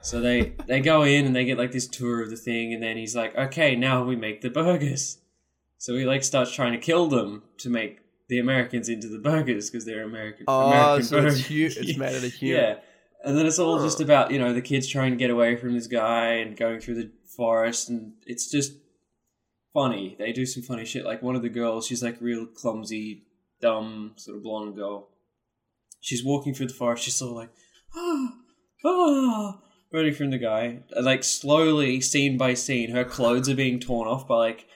So 0.00 0.18
they 0.22 0.54
they 0.66 0.80
go 0.80 1.02
in 1.02 1.26
and 1.26 1.36
they 1.36 1.44
get 1.44 1.58
like 1.58 1.72
this 1.72 1.86
tour 1.86 2.22
of 2.22 2.30
the 2.30 2.38
thing, 2.38 2.72
and 2.72 2.82
then 2.82 2.96
he's 2.96 3.14
like, 3.14 3.36
"Okay, 3.36 3.76
now 3.76 4.02
we 4.02 4.16
make 4.16 4.40
the 4.40 4.48
burgers." 4.48 5.21
So 5.82 5.96
he 5.96 6.04
like 6.04 6.22
starts 6.22 6.52
trying 6.52 6.70
to 6.74 6.78
kill 6.78 7.08
them 7.08 7.42
to 7.58 7.68
make 7.68 7.98
the 8.28 8.38
Americans 8.38 8.88
into 8.88 9.08
the 9.08 9.18
burgers 9.18 9.68
because 9.68 9.84
they're 9.84 10.04
American. 10.04 10.44
oh 10.46 10.68
American 10.68 11.02
so 11.02 11.16
it's, 11.16 11.24
burgers. 11.24 11.46
hu- 11.48 11.80
it's 11.82 11.98
made 11.98 12.14
out 12.14 12.22
of 12.22 12.32
humor 12.34 12.60
Yeah, 12.60 12.74
and 13.24 13.36
then 13.36 13.46
it's 13.46 13.58
all 13.58 13.82
just 13.82 14.00
about 14.00 14.30
you 14.30 14.38
know 14.38 14.52
the 14.52 14.62
kids 14.62 14.86
trying 14.86 15.10
to 15.10 15.16
get 15.16 15.28
away 15.28 15.56
from 15.56 15.74
this 15.74 15.88
guy 15.88 16.34
and 16.34 16.56
going 16.56 16.78
through 16.78 16.94
the 16.94 17.10
forest, 17.36 17.88
and 17.88 18.12
it's 18.26 18.48
just 18.48 18.74
funny. 19.74 20.14
They 20.20 20.30
do 20.30 20.46
some 20.46 20.62
funny 20.62 20.84
shit. 20.84 21.04
Like 21.04 21.20
one 21.20 21.34
of 21.34 21.42
the 21.42 21.48
girls, 21.48 21.88
she's 21.88 22.00
like 22.00 22.16
real 22.20 22.46
clumsy, 22.46 23.24
dumb, 23.60 24.12
sort 24.14 24.36
of 24.36 24.44
blonde 24.44 24.76
girl. 24.76 25.08
She's 26.00 26.24
walking 26.24 26.54
through 26.54 26.68
the 26.68 26.74
forest. 26.74 27.02
She's 27.02 27.16
sort 27.16 27.30
of 27.32 27.36
like, 27.38 27.50
ah, 27.96 28.28
ah, 28.84 29.60
running 29.92 30.14
from 30.14 30.30
the 30.30 30.38
guy. 30.38 30.84
And, 30.94 31.04
Like 31.04 31.24
slowly, 31.24 32.00
scene 32.00 32.38
by 32.38 32.54
scene, 32.54 32.92
her 32.92 33.04
clothes 33.04 33.48
are 33.48 33.56
being 33.56 33.80
torn 33.80 34.06
off 34.06 34.28
by 34.28 34.36
like 34.36 34.68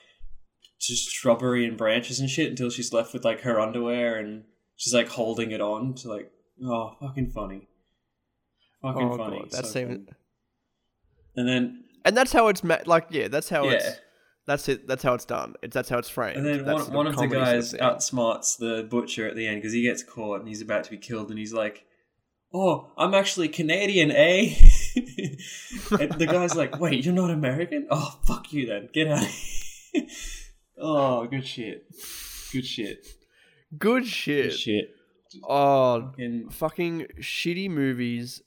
just 0.79 1.09
shrubbery 1.09 1.65
and 1.65 1.77
branches 1.77 2.19
and 2.19 2.29
shit 2.29 2.49
until 2.49 2.69
she's 2.69 2.93
left 2.93 3.13
with 3.13 3.25
like 3.25 3.41
her 3.41 3.59
underwear 3.59 4.17
and 4.17 4.43
she's 4.75 4.93
like 4.93 5.07
holding 5.09 5.51
it 5.51 5.61
on 5.61 5.93
to 5.95 6.07
like, 6.09 6.31
oh, 6.63 6.95
fucking 7.01 7.31
funny. 7.31 7.67
Fucking 8.81 9.09
oh 9.11 9.17
funny. 9.17 9.39
god 9.39 9.51
that 9.51 9.65
so 9.65 9.71
seems 9.71 9.89
funny. 10.05 10.05
And 11.35 11.47
then 11.47 11.83
and 12.05 12.15
that's 12.15 12.31
how 12.31 12.47
it's 12.47 12.63
ma- 12.63 12.77
like 12.85 13.07
yeah 13.09 13.27
that's 13.27 13.49
how 13.49 13.65
Yeah. 13.65 13.71
it's 13.73 13.99
that's 14.45 14.69
it 14.69 14.87
that's 14.87 15.03
how 15.03 15.13
it's 15.13 15.25
done 15.25 15.55
it's 15.61 15.73
that's 15.73 15.89
how 15.89 15.97
it's 15.97 16.07
framed 16.09 16.37
And 16.37 16.45
then 16.45 16.65
one, 16.65 16.93
one 16.93 17.07
of 17.07 17.13
the 17.13 17.19
sort 17.19 17.31
guys 17.31 17.73
outsmarts 17.73 18.57
the 18.57 18.87
butcher 18.89 19.27
at 19.27 19.35
the 19.35 19.45
end 19.47 19.57
because 19.61 19.73
he 19.73 19.81
gets 19.81 20.03
caught 20.03 20.39
and 20.39 20.47
he's 20.47 20.61
about 20.61 20.83
to 20.85 20.91
be 20.91 20.97
killed, 20.97 21.29
and 21.29 21.37
he's 21.39 21.53
like, 21.53 21.83
"Oh, 22.53 22.91
I'm 22.97 23.13
actually 23.13 23.49
Canadian, 23.49 24.09
eh?" 24.11 24.53
and 24.95 26.11
the 26.13 26.27
guy's 26.31 26.55
like, 26.55 26.79
"Wait, 26.79 27.03
you're 27.03 27.13
not 27.13 27.29
American? 27.29 27.87
Oh, 27.91 28.19
fuck 28.25 28.53
you 28.53 28.65
then. 28.67 28.89
Get 28.93 29.07
out." 29.09 29.27
oh, 30.79 31.25
good 31.27 31.45
shit. 31.45 31.85
Good 32.51 32.65
shit. 32.65 33.05
good 33.77 34.07
shit 34.07 34.51
Good 34.51 34.57
shit. 34.57 34.95
oh 35.43 36.13
And 36.17 36.53
fucking 36.53 37.07
shitty 37.19 37.69
movies 37.69 38.41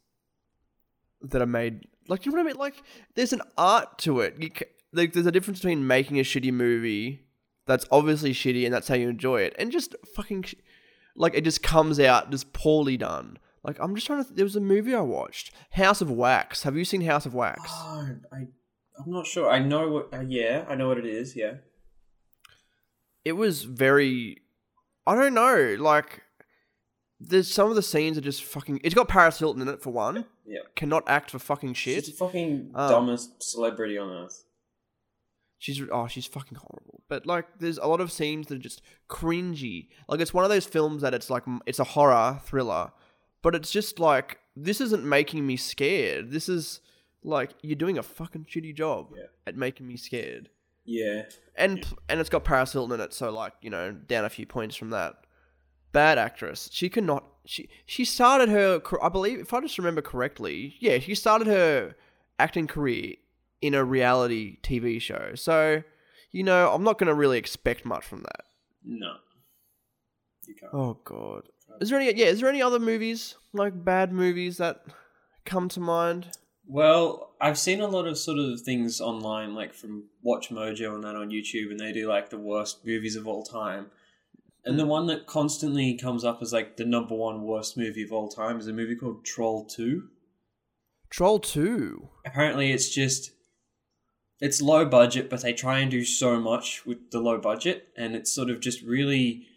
that 1.21 1.43
are 1.43 1.47
made 1.47 1.87
like 2.09 2.25
you 2.25 2.33
know 2.33 2.37
what 2.39 2.45
I 2.45 2.53
mean 2.53 2.57
like 2.57 2.83
there's 3.15 3.35
an 3.35 3.43
art 3.59 3.99
to 3.99 4.21
it 4.21 4.37
you 4.39 4.51
like 4.93 5.13
there's 5.13 5.27
a 5.27 5.31
difference 5.33 5.59
between 5.59 5.87
making 5.87 6.19
a 6.19 6.23
shitty 6.23 6.53
movie 6.53 7.27
that's 7.67 7.85
obviously 7.93 8.33
shitty 8.33 8.65
and 8.65 8.73
that's 8.73 8.89
how 8.89 8.95
you 8.95 9.11
enjoy 9.11 9.43
it 9.43 9.55
and 9.59 9.71
just 9.71 9.95
fucking 10.17 10.45
sh- 10.45 10.55
like 11.15 11.35
it 11.35 11.45
just 11.45 11.63
comes 11.63 12.01
out 12.01 12.31
just 12.31 12.53
poorly 12.55 12.97
done 12.97 13.37
like 13.63 13.79
I'm 13.79 13.95
just 13.95 14.07
trying 14.07 14.21
to 14.23 14.25
th- 14.25 14.37
there 14.37 14.47
was 14.47 14.57
a 14.57 14.61
movie 14.61 14.95
I 14.95 15.03
watched 15.03 15.53
House 15.73 16.01
of 16.01 16.11
Wax 16.11 16.63
have 16.63 16.75
you 16.79 16.87
seen 16.87 17.03
House 17.03 17.27
of 17.27 17.35
Wax 17.35 17.61
oh, 17.67 18.09
I, 18.33 18.37
I'm 18.99 19.11
not 19.13 19.27
sure. 19.27 19.49
I 19.51 19.59
know 19.61 19.89
what. 19.89 20.13
Uh, 20.13 20.21
yeah, 20.21 20.67
I 20.69 20.75
know 20.75 20.89
what 20.89 20.99
it 20.99 21.07
is. 21.07 21.35
Yeah. 21.35 21.55
It 23.25 23.33
was 23.33 23.63
very 23.65 24.39
I 25.07 25.15
don't 25.15 25.35
know, 25.35 25.77
like 25.79 26.23
there's 27.23 27.53
some 27.53 27.69
of 27.69 27.77
the 27.77 27.83
scenes 27.83 28.17
are 28.17 28.23
just 28.23 28.43
fucking 28.45 28.81
it's 28.85 28.95
got 28.95 29.09
Paris 29.09 29.39
Hilton 29.39 29.63
in 29.63 29.69
it 29.69 29.83
for 29.83 29.91
one. 29.91 30.25
Yeah. 30.47 30.61
Cannot 30.75 31.05
act 31.07 31.31
for 31.31 31.39
fucking 31.39 31.75
shit. 31.75 32.05
She's 32.07 32.15
the 32.19 32.25
fucking 32.25 32.71
Um, 32.75 32.91
dumbest 32.91 33.43
celebrity 33.43 33.99
on 33.99 34.09
earth. 34.11 34.45
She's 35.59 35.83
oh, 35.93 36.07
she's 36.07 36.27
fucking 36.27 36.57
horrible. 36.59 37.03
But 37.09 37.27
like 37.27 37.59
there's 37.59 37.77
a 37.79 37.87
lot 37.87 38.01
of 38.01 38.11
scenes 38.11 38.47
that 38.47 38.55
are 38.55 38.59
just 38.59 38.81
cringy. 39.09 39.89
Like 40.09 40.21
it's 40.21 40.33
one 40.33 40.45
of 40.45 40.51
those 40.51 40.65
films 40.67 41.03
that 41.03 41.13
it's 41.13 41.29
like 41.29 41.43
it's 41.67 41.79
a 41.79 41.85
horror 41.85 42.41
thriller, 42.45 42.93
but 43.43 43.55
it's 43.55 43.71
just 43.71 43.99
like 43.99 44.39
this 44.57 44.81
isn't 44.81 45.05
making 45.05 45.47
me 45.47 45.57
scared. 45.57 46.31
This 46.31 46.49
is 46.49 46.81
Like 47.23 47.51
you're 47.63 47.77
doing 47.77 47.99
a 47.99 48.03
fucking 48.03 48.47
shitty 48.47 48.75
job 48.75 49.09
Yeah. 49.15 49.25
at 49.47 49.57
making 49.57 49.87
me 49.87 49.97
scared. 49.99 50.49
Yeah. 50.85 51.23
And 51.57 51.87
and 52.09 52.21
it's 52.21 52.31
got 52.31 52.45
Paris 52.45 52.73
Hilton 52.73 52.95
in 52.95 53.01
it, 53.01 53.13
so 53.13 53.31
like 53.31 53.53
you 53.61 53.71
know, 53.71 53.93
down 53.93 54.25
a 54.25 54.31
few 54.31 54.47
points 54.47 54.77
from 54.77 54.91
that. 54.91 55.15
Bad 55.93 56.19
actress. 56.19 56.69
She 56.73 56.89
could 56.89 57.05
not. 57.05 57.25
She 57.45 57.69
she 57.85 58.05
started 58.05 58.49
her. 58.49 58.81
I 59.03 59.09
believe, 59.09 59.41
if 59.41 59.53
I 59.53 59.61
just 59.61 59.79
remember 59.79 60.03
correctly, 60.03 60.77
yeah, 60.79 60.99
she 60.99 61.15
started 61.15 61.47
her 61.49 61.97
acting 62.39 62.67
career 62.67 63.15
in 63.61 63.75
a 63.75 63.85
reality 63.85 64.59
TV 64.63 65.01
show. 65.01 65.33
So, 65.35 65.83
you 66.31 66.43
know, 66.43 66.73
I'm 66.73 66.85
not 66.85 66.99
going 66.99 67.09
to 67.09 67.15
really 67.15 67.39
expect 67.39 67.85
much 67.85 68.05
from 68.05 68.23
that. 68.23 68.45
No. 68.85 69.15
You 70.47 70.55
can't. 70.55 70.73
Oh 70.73 70.99
God. 71.05 71.49
Is 71.81 71.91
there 71.91 72.01
any? 72.01 72.13
Yeah, 72.17 72.27
is 72.27 72.41
there 72.41 72.49
any 72.49 72.63
other 72.63 72.79
movies 72.79 73.37
like 73.53 73.85
bad 73.85 74.13
movies 74.13 74.57
that 74.57 74.85
come 75.45 75.69
to 75.71 75.81
mind? 75.81 76.29
Well, 76.71 77.33
I've 77.41 77.59
seen 77.59 77.81
a 77.81 77.89
lot 77.89 78.07
of 78.07 78.17
sort 78.17 78.39
of 78.39 78.61
things 78.61 79.01
online, 79.01 79.57
like 79.57 79.75
from 79.75 80.05
Watch 80.23 80.51
Mojo 80.51 80.95
and 80.95 81.03
that 81.03 81.17
on 81.17 81.31
YouTube, 81.31 81.73
and 81.73 81.81
they 81.81 81.91
do 81.91 82.09
like 82.09 82.31
the 82.31 82.39
worst 82.39 82.87
movies 82.87 83.17
of 83.17 83.27
all 83.27 83.43
time. 83.43 83.87
And 84.65 84.79
the 84.79 84.85
mm. 84.85 84.89
one 84.89 85.09
that 85.09 85.27
constantly 85.27 85.97
comes 85.97 86.25
up 86.25 86.41
as 86.41 86.53
like 86.53 86.77
the 86.77 86.85
number 86.85 87.17
one 87.17 87.43
worst 87.43 87.77
movie 87.77 88.05
of 88.05 88.13
all 88.13 88.29
time 88.29 88.61
is 88.61 88.69
a 88.69 88.73
movie 88.73 88.95
called 88.95 89.25
Troll 89.25 89.65
2. 89.65 90.05
Troll 91.11 91.41
Two. 91.41 92.09
Apparently, 92.25 92.71
it's 92.71 92.89
just. 92.89 93.33
It's 94.39 94.63
low 94.63 94.87
budget, 94.87 95.29
but 95.29 95.43
they 95.43 95.53
try 95.53 95.81
and 95.81 95.91
do 95.91 96.05
so 96.05 96.39
much 96.39 96.87
with 96.87 97.11
the 97.11 97.21
low 97.21 97.39
budget, 97.39 97.89
and 97.97 98.15
it's 98.15 98.33
sort 98.33 98.49
of 98.49 98.61
just 98.61 98.81
really 98.83 99.49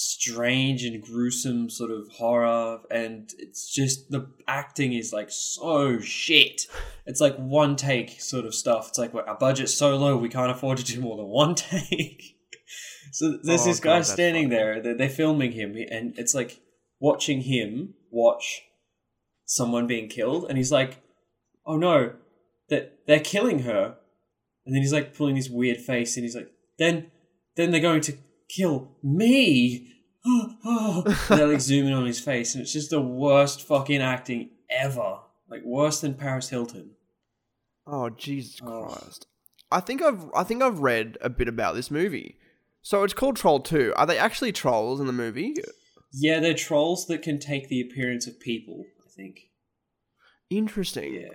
strange 0.00 0.84
and 0.84 1.02
gruesome 1.02 1.68
sort 1.68 1.90
of 1.90 2.08
horror 2.08 2.78
and 2.88 3.32
it's 3.36 3.68
just 3.68 4.08
the 4.10 4.30
acting 4.46 4.92
is 4.92 5.12
like 5.12 5.28
so 5.28 5.98
shit. 5.98 6.62
It's 7.04 7.20
like 7.20 7.36
one 7.36 7.74
take 7.74 8.20
sort 8.20 8.44
of 8.44 8.54
stuff. 8.54 8.90
It's 8.90 8.98
like 8.98 9.12
well, 9.12 9.24
our 9.26 9.36
budget's 9.36 9.74
so 9.74 9.96
low 9.96 10.16
we 10.16 10.28
can't 10.28 10.52
afford 10.52 10.78
to 10.78 10.84
do 10.84 11.00
more 11.00 11.16
than 11.16 11.26
one 11.26 11.54
take. 11.56 12.36
So 13.10 13.38
there's 13.42 13.62
Oh, 13.62 13.64
this 13.64 13.80
guy 13.80 13.96
that's 13.96 14.12
standing 14.12 14.50
there 14.50 14.80
they're, 14.80 14.96
they're 14.96 15.08
filming 15.08 15.50
him 15.50 15.74
and 15.90 16.16
it's 16.16 16.32
like 16.32 16.60
watching 17.00 17.40
him 17.40 17.94
watch 18.12 18.62
someone 19.46 19.88
being 19.88 20.08
killed 20.08 20.46
and 20.48 20.56
he's 20.58 20.70
like 20.70 21.02
oh 21.66 21.76
no 21.76 22.12
that 22.68 23.00
they're 23.08 23.18
killing 23.18 23.60
her. 23.60 23.96
And 24.64 24.74
then 24.76 24.82
he's 24.82 24.92
like 24.92 25.16
pulling 25.16 25.34
this 25.34 25.48
weird 25.48 25.78
face 25.78 26.16
and 26.16 26.22
he's 26.22 26.36
like 26.36 26.52
then 26.78 27.10
then 27.56 27.72
they're 27.72 27.80
going 27.80 28.02
to 28.02 28.16
kill 28.48 28.96
me 29.02 29.94
they're 31.28 31.46
like 31.46 31.60
zooming 31.60 31.92
on 31.94 32.04
his 32.06 32.20
face 32.20 32.54
and 32.54 32.62
it's 32.62 32.72
just 32.72 32.90
the 32.90 33.00
worst 33.00 33.62
fucking 33.62 34.00
acting 34.02 34.50
ever 34.70 35.18
like 35.50 35.62
worse 35.64 36.00
than 36.00 36.14
paris 36.14 36.48
hilton 36.50 36.90
Oh 37.90 38.10
Jesus 38.10 38.60
Oh. 38.62 38.84
Christ! 38.84 39.26
I 39.72 39.80
think 39.80 40.02
I've 40.02 40.26
I 40.36 40.44
think 40.44 40.62
I've 40.62 40.80
read 40.80 41.16
a 41.22 41.30
bit 41.30 41.48
about 41.48 41.74
this 41.74 41.90
movie. 41.90 42.36
So 42.82 43.02
it's 43.02 43.14
called 43.14 43.36
Troll 43.36 43.60
Two. 43.60 43.94
Are 43.96 44.04
they 44.04 44.18
actually 44.18 44.52
trolls 44.52 45.00
in 45.00 45.06
the 45.06 45.12
movie? 45.14 45.54
yeah 46.12 46.38
they're 46.40 46.52
trolls 46.52 47.06
that 47.06 47.22
can 47.22 47.38
take 47.38 47.68
the 47.68 47.80
appearance 47.80 48.26
of 48.26 48.38
people 48.40 48.84
i 49.06 49.08
think 49.10 49.40
Interesting. 50.50 51.14
yeah 51.14 51.28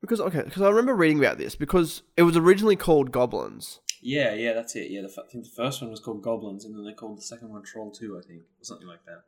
Because 0.00 0.20
okay, 0.20 0.42
because 0.42 0.62
I 0.62 0.68
remember 0.68 0.94
reading 0.94 1.18
about 1.18 1.38
this 1.38 1.54
because 1.56 2.02
it 2.16 2.22
was 2.22 2.36
originally 2.36 2.76
called 2.76 3.10
Goblins. 3.12 3.80
Yeah 4.02 4.32
yeah 4.34 4.52
that's 4.52 4.76
it 4.76 4.90
yeah 4.90 5.00
the, 5.02 5.08
f- 5.08 5.18
i 5.26 5.30
think 5.30 5.44
the 5.44 5.50
first 5.50 5.80
one 5.82 5.90
was 5.90 6.00
called 6.00 6.22
goblins 6.22 6.64
and 6.64 6.74
then 6.74 6.84
they 6.84 6.92
called 6.92 7.16
the 7.18 7.22
second 7.22 7.48
one 7.50 7.62
troll 7.62 7.90
2 7.90 8.18
i 8.18 8.26
think 8.26 8.40
or 8.42 8.64
something 8.64 8.86
like 8.86 9.04
that 9.06 9.24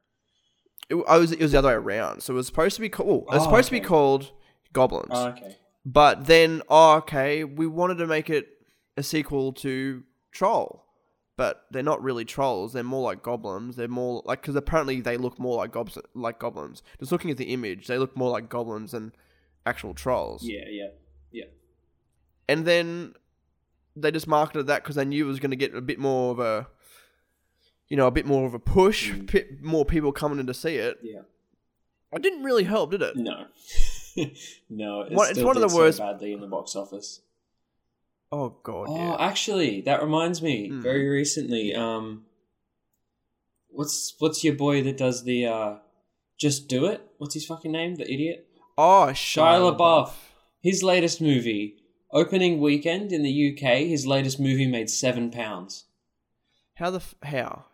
It, 0.88 1.02
I 1.08 1.18
was 1.18 1.32
it 1.32 1.40
was 1.40 1.52
the 1.52 1.58
other 1.58 1.68
way 1.68 1.74
around. 1.74 2.22
So 2.22 2.34
it 2.34 2.36
was 2.36 2.46
supposed 2.46 2.74
to 2.76 2.80
be 2.80 2.88
called. 2.88 3.24
It 3.28 3.34
was 3.34 3.42
Oh, 3.42 3.44
supposed 3.44 3.66
to 3.68 3.72
be 3.72 3.80
called 3.80 4.32
Goblins. 4.72 5.08
oh, 5.12 5.28
okay 5.28 5.56
But 5.84 6.26
then, 6.26 6.62
oh, 6.68 6.96
okay, 6.96 7.44
we 7.44 7.66
wanted 7.66 7.98
to 7.98 8.06
make 8.06 8.28
it 8.28 8.48
a 8.96 9.02
sequel 9.02 9.52
to 9.64 10.02
Troll. 10.32 10.84
But 11.36 11.64
they're 11.70 11.82
not 11.92 12.02
really 12.02 12.24
trolls. 12.24 12.72
They're 12.72 12.82
more 12.96 13.04
like 13.10 13.22
goblins. 13.22 13.76
They're 13.76 13.88
more 14.02 14.22
like 14.26 14.42
because 14.42 14.56
apparently 14.56 15.00
they 15.00 15.16
look 15.16 15.38
more 15.38 15.56
like 15.58 15.70
gobs 15.72 15.96
like 16.14 16.38
goblins. 16.40 16.82
Just 16.98 17.12
looking 17.12 17.30
at 17.30 17.36
the 17.38 17.52
image, 17.52 17.86
they 17.86 17.96
look 17.96 18.14
more 18.16 18.30
like 18.30 18.48
goblins 18.50 18.90
than 18.92 19.12
actual 19.64 19.94
trolls. 19.94 20.42
yeah 20.42 20.66
yeah 20.68 20.88
yeah 21.30 21.46
And 22.48 22.66
then 22.66 23.14
they 24.02 24.10
just 24.10 24.26
marketed 24.26 24.66
that 24.68 24.82
because 24.82 24.96
they 24.96 25.04
knew 25.04 25.24
it 25.24 25.28
was 25.28 25.40
going 25.40 25.50
to 25.50 25.56
get 25.56 25.74
a 25.74 25.80
bit 25.80 25.98
more 25.98 26.32
of 26.32 26.38
a, 26.40 26.66
you 27.88 27.96
know, 27.96 28.06
a 28.06 28.10
bit 28.10 28.26
more 28.26 28.46
of 28.46 28.54
a 28.54 28.58
push. 28.58 29.10
Mm. 29.10 29.60
More 29.62 29.84
people 29.84 30.12
coming 30.12 30.38
in 30.38 30.46
to 30.46 30.54
see 30.54 30.76
it. 30.76 30.98
yeah 31.02 31.20
It 32.12 32.22
didn't 32.22 32.42
really 32.42 32.64
help, 32.64 32.90
did 32.92 33.02
it? 33.02 33.16
no 33.16 33.46
no 34.68 35.02
it 35.02 35.12
What- 35.12 35.30
it's 35.30 35.40
one 35.42 35.56
of 35.56 35.62
the 35.62 35.68
so 35.68 35.76
worst- 35.76 35.98
badly 35.98 36.32
in 36.32 36.40
the 36.40 36.46
box 36.46 36.74
office 36.76 37.20
Oh 38.32 38.50
god, 38.62 38.86
Oh, 38.88 38.96
yeah. 38.96 39.16
actually, 39.18 39.80
that 39.80 40.00
reminds 40.02 40.40
me. 40.40 40.68
Hmm. 40.68 40.80
Very 40.82 41.08
recently, 41.08 41.74
um, 41.74 42.26
what's 43.70 44.14
what's 44.20 44.44
your 44.44 44.54
boy 44.54 44.82
that 44.84 44.96
does 44.96 45.24
the 45.24 45.46
uh, 45.46 45.74
just 46.38 46.68
do 46.68 46.86
it? 46.86 47.00
What's 47.18 47.34
his 47.34 47.44
fucking 47.46 47.72
name? 47.72 47.96
The 47.96 48.04
idiot. 48.04 48.46
Oh, 48.78 49.08
Shia 49.10 49.76
LaBeouf. 49.76 50.12
His 50.62 50.82
latest 50.84 51.20
movie, 51.20 51.79
opening 52.12 52.60
weekend 52.60 53.12
in 53.12 53.22
the 53.22 53.52
UK. 53.52 53.78
His 53.86 54.06
latest 54.06 54.40
movie 54.40 54.66
made 54.66 54.90
seven 54.90 55.30
pounds. 55.30 55.84
How 56.74 56.90
the 56.90 56.98
f- 56.98 57.14
how? 57.22 57.66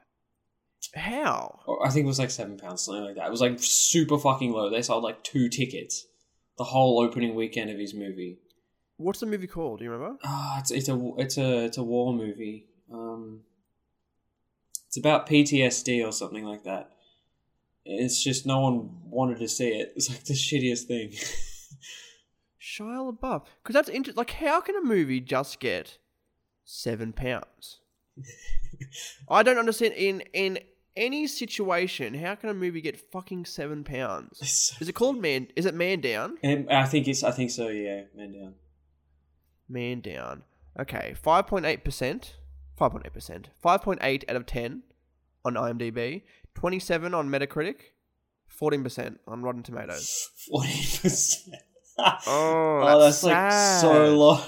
How? 0.95 1.61
I 1.85 1.91
think 1.91 2.05
it 2.05 2.09
was 2.09 2.19
like 2.19 2.31
seven 2.31 2.57
pounds, 2.57 2.83
something 2.83 3.05
like 3.05 3.17
that. 3.17 3.27
It 3.27 3.31
was 3.31 3.41
like 3.41 3.59
super 3.59 4.19
fucking 4.19 4.53
low. 4.53 4.71
They 4.71 4.83
sold 4.83 5.05
like 5.05 5.23
two 5.23 5.49
tickets 5.49 6.07
the 6.59 6.65
whole 6.65 7.01
opening 7.01 7.35
weekend 7.35 7.71
of 7.71 7.79
his 7.79 7.95
movie. 7.95 8.39
What's 8.97 9.21
the 9.21 9.27
movie 9.27 9.47
called? 9.47 9.79
Do 9.79 9.85
you 9.85 9.91
remember? 9.91 10.19
Ah, 10.25 10.59
it's 10.61 10.71
it's 10.71 10.89
a 10.89 11.13
it's 11.19 11.37
a 11.37 11.65
it's 11.67 11.77
a 11.77 11.83
war 11.83 12.15
movie. 12.15 12.67
Um, 12.93 13.43
it's 14.87 14.97
about 14.97 15.29
PTSD 15.29 16.07
or 16.07 16.13
something 16.13 16.45
like 16.45 16.65
that. 16.65 16.93
It's 17.85 18.23
just 18.23 18.47
no 18.47 18.61
one 18.61 18.91
wanted 19.05 19.39
to 19.39 19.49
see 19.49 19.69
it. 19.69 19.93
It's 19.97 20.09
like 20.09 20.25
the 20.25 20.35
shittiest 20.35 20.85
thing. 20.85 21.13
Shia 22.67 23.17
LaBeouf. 23.17 23.45
Because 23.63 23.75
that's 23.75 23.89
interesting. 23.89 24.19
Like, 24.19 24.33
how 24.33 24.61
can 24.61 24.75
a 24.77 24.83
movie 24.83 25.21
just 25.21 25.61
get 25.61 25.99
seven 26.65 27.13
pounds? 27.13 27.81
I 29.29 29.43
don't 29.43 29.59
understand. 29.59 29.95
In 29.95 30.23
in 30.33 30.59
any 30.97 31.27
situation, 31.27 32.15
how 32.15 32.35
can 32.35 32.49
a 32.49 32.55
movie 32.55 32.81
get 32.81 32.99
fucking 32.99 33.45
seven 33.45 33.85
pounds? 33.85 34.41
Is 34.81 34.89
it 34.89 34.95
called 34.95 35.21
Man? 35.21 35.49
Is 35.55 35.67
it 35.67 35.75
Man 35.75 36.01
Down? 36.01 36.39
I 36.43 36.85
think 36.87 37.07
it's 37.07 37.23
I 37.23 37.31
think 37.31 37.51
so. 37.51 37.69
Yeah, 37.69 38.03
man 38.15 38.33
down. 38.33 38.55
Man 39.69 40.01
Down. 40.01 40.43
Okay, 40.79 41.15
five 41.23 41.47
point 41.47 41.67
eight 41.67 41.85
percent. 41.85 42.37
Five 42.77 42.93
point 42.93 43.07
eight 43.07 43.13
percent. 43.15 43.51
Five 43.61 43.83
point 43.83 44.01
eight 44.03 44.25
out 44.29 44.37
of 44.37 44.47
ten 44.47 44.83
on 45.45 45.55
IMDb. 45.55 46.23
Twenty-seven 46.55 47.15
on 47.15 47.29
Metacritic. 47.29 47.77
Fourteen 48.49 48.83
percent 48.83 49.21
on 49.27 49.43
Rotten 49.43 49.63
Tomatoes. 49.63 50.31
Forty 50.51 50.69
percent. 51.01 51.63
Oh, 51.99 52.81
Oh, 52.83 53.01
that's, 53.01 53.21
that's 53.23 53.23
like 53.23 53.81
so 53.81 54.17
low. 54.17 54.41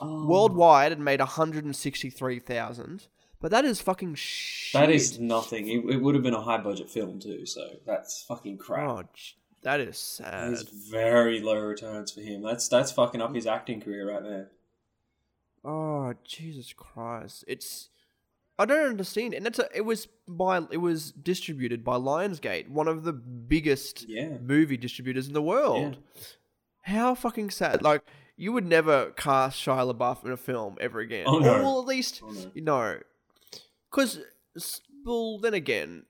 Oh. 0.00 0.26
Worldwide, 0.26 0.92
it 0.92 0.98
made 0.98 1.20
163,000. 1.20 3.06
But 3.40 3.50
that 3.50 3.64
is 3.64 3.80
fucking 3.80 4.14
shit. 4.14 4.80
That 4.80 4.90
is 4.90 5.18
nothing. 5.18 5.68
It, 5.68 5.94
it 5.94 6.02
would 6.02 6.14
have 6.14 6.24
been 6.24 6.34
a 6.34 6.40
high 6.40 6.58
budget 6.58 6.88
film 6.88 7.18
too, 7.20 7.44
so 7.46 7.68
that's 7.86 8.22
fucking 8.22 8.58
crap. 8.58 8.88
Oh, 8.88 9.02
that 9.62 9.80
is 9.80 9.98
sad. 9.98 10.52
is 10.52 10.62
very 10.62 11.40
low 11.40 11.58
returns 11.58 12.12
for 12.12 12.20
him. 12.22 12.42
That's 12.42 12.68
that's 12.68 12.92
fucking 12.92 13.20
up 13.20 13.34
his 13.34 13.46
acting 13.46 13.80
career 13.80 14.10
right 14.10 14.22
there. 14.22 14.50
Oh, 15.64 16.14
Jesus 16.24 16.72
Christ. 16.72 17.44
It's. 17.46 17.90
I 18.58 18.64
don't 18.64 18.88
understand. 18.88 19.34
And 19.34 19.46
it's 19.46 19.58
a, 19.58 19.68
it 19.74 19.84
was 19.84 20.08
by 20.26 20.62
it 20.70 20.78
was 20.78 21.12
distributed 21.12 21.84
by 21.84 21.96
Lionsgate, 21.96 22.68
one 22.70 22.88
of 22.88 23.04
the 23.04 23.12
biggest 23.12 24.06
Yeah. 24.08 24.38
movie 24.42 24.76
distributors 24.76 25.26
in 25.28 25.34
the 25.34 25.42
world. 25.42 25.98
How 26.82 27.14
fucking 27.14 27.50
sad. 27.50 27.82
Like 27.82 28.02
you 28.36 28.52
would 28.52 28.66
never 28.66 29.10
cast 29.10 29.60
Shia 29.64 29.92
LaBeouf 29.94 30.24
in 30.24 30.30
a 30.32 30.36
film 30.36 30.76
ever 30.80 31.00
again. 31.00 31.24
Oh, 31.26 31.38
no. 31.38 31.54
Or 31.56 31.62
well, 31.62 31.80
at 31.80 31.86
least 31.86 32.20
Oh, 32.24 32.30
no. 32.30 32.50
you 32.54 32.62
know, 32.62 32.98
because 33.90 34.20
well, 35.04 35.38
then 35.38 35.54
again, 35.54 36.04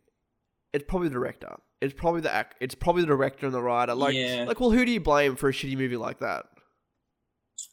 it's 0.73 0.85
probably 0.87 1.09
the 1.09 1.15
director. 1.15 1.57
It's 1.81 1.95
probably 1.95 2.21
the 2.23 2.33
act. 2.33 2.57
It's 2.61 2.75
probably 2.75 3.03
the 3.03 3.09
director 3.09 3.47
and 3.47 3.55
the 3.55 3.63
writer. 3.63 3.95
Like, 3.95 4.15
Yeah. 4.15 4.45
like, 4.47 4.61
well, 4.61 4.71
who 4.71 4.85
do 4.85 4.91
you 4.93 5.01
blame 5.01 5.37
for 5.37 5.49
a 5.49 5.53
shitty 5.53 5.77
movie 5.77 5.97
like 5.97 6.21
that? 6.21 6.47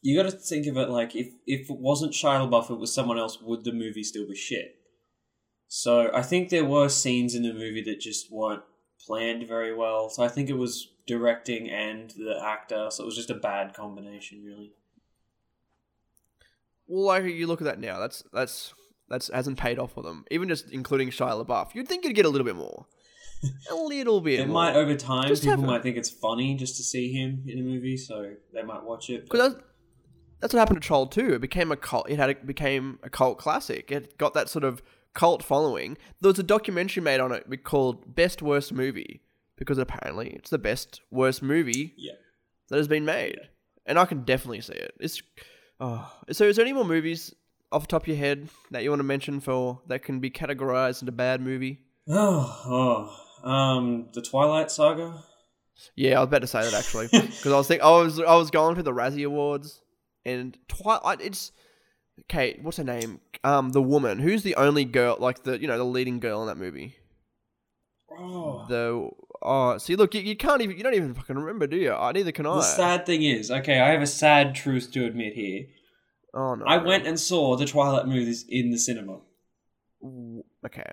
You 0.02 0.22
got 0.22 0.30
to 0.30 0.36
think 0.38 0.68
of 0.68 0.78
it 0.78 0.90
like 0.90 1.16
if 1.16 1.28
if 1.46 1.70
it 1.70 1.78
wasn't 1.80 2.14
Shia 2.14 2.50
LaBeouf, 2.50 2.70
it 2.72 2.80
was 2.80 2.94
someone 2.94 3.18
else. 3.20 3.42
Would 3.42 3.64
the 3.64 3.74
movie 3.74 4.04
still 4.04 4.28
be 4.28 4.36
shit? 4.36 4.76
So 5.68 6.12
I 6.14 6.22
think 6.22 6.50
there 6.50 6.66
were 6.66 6.88
scenes 6.90 7.36
in 7.36 7.44
the 7.44 7.54
movie 7.54 7.82
that 7.86 8.00
just 8.00 8.32
weren't 8.32 8.64
planned 9.06 9.48
very 9.48 9.74
well. 9.76 10.10
So 10.10 10.24
I 10.24 10.28
think 10.28 10.50
it 10.50 10.58
was 10.58 10.88
directing 11.08 11.70
and 11.70 12.12
the 12.12 12.40
actor. 12.44 12.88
So 12.92 13.04
it 13.04 13.06
was 13.08 13.16
just 13.16 13.30
a 13.30 13.36
bad 13.36 13.74
combination, 13.74 14.44
really. 14.46 14.72
Well, 16.88 17.06
like 17.06 17.24
you 17.26 17.48
look 17.48 17.62
at 17.62 17.66
that 17.66 17.80
now. 17.80 18.00
That's 18.00 18.24
that's 18.34 18.74
that's 19.10 19.30
hasn't 19.34 19.58
paid 19.58 19.80
off 19.80 19.94
for 19.94 20.04
them. 20.04 20.26
Even 20.32 20.50
just 20.50 20.72
including 20.72 21.10
Shia 21.10 21.46
LaBeouf, 21.46 21.74
you'd 21.76 21.88
think 21.88 22.06
you'd 22.06 22.16
get 22.16 22.26
a 22.26 22.30
little 22.30 22.46
bit 22.46 22.56
more. 22.56 22.86
a 23.72 23.76
little 23.76 24.22
bit. 24.22 24.40
It 24.40 24.48
more. 24.48 24.54
might 24.66 24.76
over 24.76 24.96
time 24.96 25.28
Just 25.28 25.44
people 25.44 25.64
might 25.64 25.84
think 25.84 25.98
it's 25.98 26.10
funny 26.10 26.56
just 26.56 26.78
to 26.78 26.84
see 26.84 27.12
him 27.12 27.44
in 27.48 27.60
a 27.60 27.62
movie, 27.62 27.98
so 27.98 28.34
they 28.54 28.62
might 28.64 28.84
watch 28.84 29.10
it. 29.10 29.28
but- 29.30 29.32
Because 29.32 29.56
that's, 30.44 30.54
what 30.54 30.60
happened 30.60 30.82
to 30.82 30.86
Troll 30.86 31.08
2. 31.08 31.36
It 31.36 31.40
became 31.40 31.72
a 31.72 31.78
cult. 31.78 32.10
It 32.10 32.20
had 32.20 32.30
it 32.30 32.46
became 32.46 33.00
a 33.02 33.10
cult 33.10 33.38
classic. 33.38 33.92
It 33.92 34.18
got 34.18 34.34
that 34.34 34.50
sort 34.50 34.66
of 34.66 34.84
cult 35.14 35.42
following. 35.42 35.98
There 36.20 36.30
was 36.30 36.40
a 36.40 36.44
documentary 36.44 37.02
made 37.02 37.22
on 37.22 37.32
it 37.32 37.64
called 37.64 38.14
Best 38.14 38.42
Worst 38.42 38.74
Movie 38.74 39.22
because 39.56 39.78
apparently 39.78 40.32
it's 40.32 40.50
the 40.50 40.58
best 40.58 41.02
worst 41.12 41.42
movie 41.42 41.94
Yeah. 41.96 42.14
that 42.70 42.78
has 42.78 42.88
been 42.88 43.06
made, 43.06 43.40
and 43.86 43.98
I 43.98 44.06
can 44.06 44.24
definitely 44.24 44.62
see 44.62 44.74
it. 44.74 44.94
It's 45.00 45.22
oh. 45.80 46.12
so. 46.32 46.46
Is 46.46 46.58
there 46.58 46.66
any 46.66 46.74
more 46.74 46.86
movies 46.86 47.34
off 47.72 47.84
the 47.84 47.88
top 47.88 48.04
of 48.04 48.08
your 48.08 48.18
head 48.18 48.50
that 48.72 48.84
you 48.84 48.90
want 48.90 49.00
to 49.00 49.06
mention 49.06 49.40
for 49.40 49.82
that 49.88 50.04
can 50.04 50.20
be 50.20 50.30
categorized 50.30 51.02
into 51.02 51.12
bad 51.12 51.40
movie? 51.40 51.80
Oh, 52.10 53.16
oh, 53.46 53.50
um, 53.50 54.10
the 54.14 54.22
Twilight 54.22 54.72
Saga. 54.72 55.24
Yeah, 55.96 56.18
I 56.18 56.20
was 56.20 56.28
about 56.28 56.42
to 56.42 56.48
say 56.48 56.64
that 56.64 56.74
actually 56.74 57.08
because 57.12 57.52
I 57.52 57.58
was 57.58 57.68
think 57.68 57.82
I 57.82 57.92
was 57.92 58.20
I 58.20 58.36
was 58.36 58.52
going 58.52 58.76
through 58.76 58.84
the 58.84 58.94
Razzie 58.94 59.26
Awards 59.26 59.82
and 60.26 60.58
Twilight. 60.68 61.22
It's 61.22 61.52
okay. 62.22 62.60
What's 62.62 62.78
her 62.78 62.84
name? 62.84 63.20
Um, 63.44 63.72
the 63.72 63.82
woman 63.82 64.20
who's 64.20 64.44
the 64.44 64.56
only 64.56 64.86
girl, 64.86 65.18
like 65.20 65.44
the 65.44 65.60
you 65.60 65.68
know 65.68 65.78
the 65.78 65.84
leading 65.84 66.20
girl 66.20 66.42
in 66.42 66.48
that 66.48 66.58
movie. 66.58 66.96
Oh. 68.18 68.66
The 68.68 69.10
oh, 69.42 69.78
see, 69.78 69.96
look, 69.96 70.14
you, 70.14 70.22
you 70.22 70.36
can't 70.36 70.62
even 70.62 70.78
you 70.78 70.84
don't 70.84 70.94
even 70.94 71.14
fucking 71.14 71.36
remember, 71.36 71.68
do 71.68 71.78
you? 71.78 71.94
I 71.94 72.12
neither 72.12 72.32
can 72.32 72.46
I. 72.46 72.56
The 72.56 72.62
sad 72.62 73.06
thing 73.06 73.24
is, 73.24 73.52
okay, 73.52 73.80
I 73.80 73.90
have 73.90 74.02
a 74.02 74.08
sad 74.08 74.56
truth 74.56 74.92
to 74.94 75.06
admit 75.06 75.34
here. 75.34 75.66
oh 76.34 76.56
no, 76.56 76.66
I 76.66 76.78
went 76.78 77.08
and 77.08 77.20
saw 77.20 77.56
the 77.56 77.66
Twilight 77.66 78.08
movies 78.08 78.46
in 78.48 78.72
the 78.72 78.78
cinema. 78.78 79.20
Okay, 80.66 80.92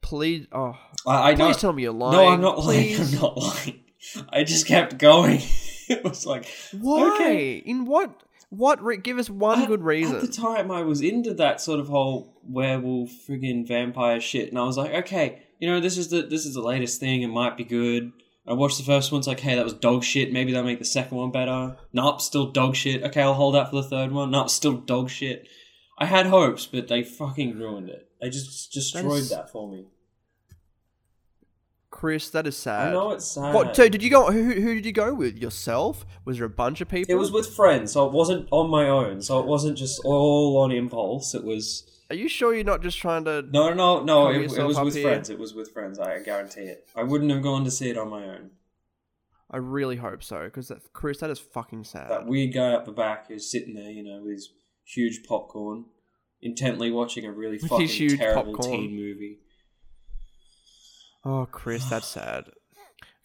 please. 0.00 0.46
Oh, 0.52 0.76
I, 1.06 1.30
I 1.30 1.34
know. 1.34 1.46
please 1.46 1.58
tell 1.58 1.72
me 1.72 1.82
you're 1.82 1.92
lying. 1.92 2.16
no, 2.16 2.28
I'm 2.28 2.40
not 2.40 2.58
lying. 2.58 2.96
Please. 2.96 3.14
I'm 3.14 3.20
not 3.20 3.36
lying. 3.36 3.80
I 4.30 4.44
just 4.44 4.66
kept 4.66 4.98
going. 4.98 5.40
it 5.88 6.04
was 6.04 6.26
like, 6.26 6.46
Why? 6.72 7.14
Okay. 7.14 7.56
In 7.56 7.84
what? 7.84 8.22
What? 8.54 8.82
Re- 8.84 8.98
give 8.98 9.16
us 9.18 9.30
one 9.30 9.62
At- 9.62 9.68
good 9.68 9.82
reason. 9.82 10.16
At 10.16 10.20
the 10.20 10.28
time, 10.28 10.70
I 10.70 10.82
was 10.82 11.00
into 11.00 11.32
that 11.34 11.58
sort 11.58 11.80
of 11.80 11.88
whole 11.88 12.38
werewolf, 12.44 13.10
friggin' 13.26 13.66
vampire 13.66 14.20
shit, 14.20 14.50
and 14.50 14.58
I 14.58 14.64
was 14.64 14.76
like, 14.76 14.92
okay, 14.92 15.42
you 15.58 15.66
know, 15.66 15.80
this 15.80 15.96
is 15.96 16.08
the 16.08 16.20
this 16.20 16.44
is 16.44 16.52
the 16.52 16.60
latest 16.60 17.00
thing. 17.00 17.22
It 17.22 17.28
might 17.28 17.56
be 17.56 17.64
good. 17.64 18.12
I 18.46 18.52
watched 18.52 18.76
the 18.76 18.84
first 18.84 19.10
one. 19.10 19.20
It's 19.20 19.26
like, 19.28 19.40
hey, 19.40 19.54
that 19.54 19.64
was 19.64 19.72
dog 19.72 20.04
shit. 20.04 20.32
Maybe 20.34 20.52
they'll 20.52 20.64
make 20.64 20.80
the 20.80 20.84
second 20.84 21.16
one 21.16 21.30
better. 21.30 21.76
Nope, 21.94 22.20
still 22.20 22.50
dog 22.50 22.76
shit. 22.76 23.02
Okay, 23.04 23.22
I'll 23.22 23.32
hold 23.34 23.56
out 23.56 23.70
for 23.70 23.76
the 23.76 23.88
third 23.88 24.12
one. 24.12 24.30
Nope, 24.32 24.50
still 24.50 24.74
dog 24.74 25.08
shit. 25.08 25.48
I 25.98 26.04
had 26.04 26.26
hopes, 26.26 26.66
but 26.66 26.88
they 26.88 27.04
fucking 27.04 27.58
ruined 27.58 27.88
it. 27.88 28.06
They 28.20 28.28
just 28.28 28.70
destroyed 28.72 29.20
is- 29.20 29.30
that 29.30 29.50
for 29.50 29.70
me. 29.70 29.86
Chris, 31.92 32.30
that 32.30 32.46
is 32.48 32.56
sad. 32.56 32.88
I 32.88 32.92
know 32.92 33.12
it's 33.12 33.26
sad. 33.26 33.54
What? 33.54 33.76
So 33.76 33.88
did 33.88 34.02
you 34.02 34.10
go? 34.10 34.32
Who, 34.32 34.42
who 34.42 34.74
did 34.74 34.84
you 34.84 34.92
go 34.92 35.14
with? 35.14 35.38
Yourself? 35.38 36.04
Was 36.24 36.38
there 36.38 36.46
a 36.46 36.50
bunch 36.50 36.80
of 36.80 36.88
people? 36.88 37.14
It 37.14 37.18
was 37.18 37.30
with 37.30 37.54
friends, 37.54 37.92
so 37.92 38.06
it 38.06 38.12
wasn't 38.12 38.48
on 38.50 38.70
my 38.70 38.88
own. 38.88 39.20
So 39.22 39.38
it 39.38 39.46
wasn't 39.46 39.78
just 39.78 40.00
all 40.04 40.56
on 40.56 40.72
impulse. 40.72 41.34
It 41.34 41.44
was 41.44 41.84
Are 42.10 42.16
you 42.16 42.28
sure 42.28 42.54
you're 42.54 42.64
not 42.64 42.82
just 42.82 42.98
trying 42.98 43.24
to? 43.26 43.42
no, 43.42 43.72
no, 43.72 44.02
no. 44.02 44.30
It, 44.30 44.50
it 44.52 44.64
was 44.66 44.80
with 44.80 44.94
here. 44.94 45.04
friends. 45.04 45.30
It 45.30 45.38
was 45.38 45.54
with 45.54 45.70
friends. 45.70 45.98
I 46.00 46.18
guarantee 46.20 46.62
it. 46.62 46.88
I 46.96 47.04
wouldn't 47.04 47.30
have 47.30 47.42
gone 47.42 47.62
to 47.64 47.70
see 47.70 47.90
it 47.90 47.98
on 47.98 48.08
my 48.08 48.24
own. 48.24 48.50
I 49.50 49.58
really 49.58 49.96
hope 49.96 50.22
so, 50.24 50.44
because 50.44 50.72
Chris, 50.94 51.18
that 51.18 51.28
is 51.28 51.38
fucking 51.38 51.84
sad. 51.84 52.10
That 52.10 52.26
weird 52.26 52.54
guy 52.54 52.72
up 52.72 52.86
the 52.86 52.92
back 52.92 53.28
who's 53.28 53.50
sitting 53.50 53.74
there, 53.74 53.90
you 53.90 54.02
know, 54.02 54.22
with 54.22 54.32
his 54.32 54.48
huge 54.86 55.24
popcorn, 55.28 55.84
intently 56.40 56.90
watching 56.90 57.26
a 57.26 57.30
really 57.32 57.58
With 57.58 57.68
fucking 57.68 58.16
terrible 58.16 58.54
popcorn. 58.54 58.78
teen 58.80 58.96
movie. 58.96 59.40
Oh, 61.24 61.46
Chris, 61.50 61.84
that's 61.86 62.08
sad. 62.08 62.50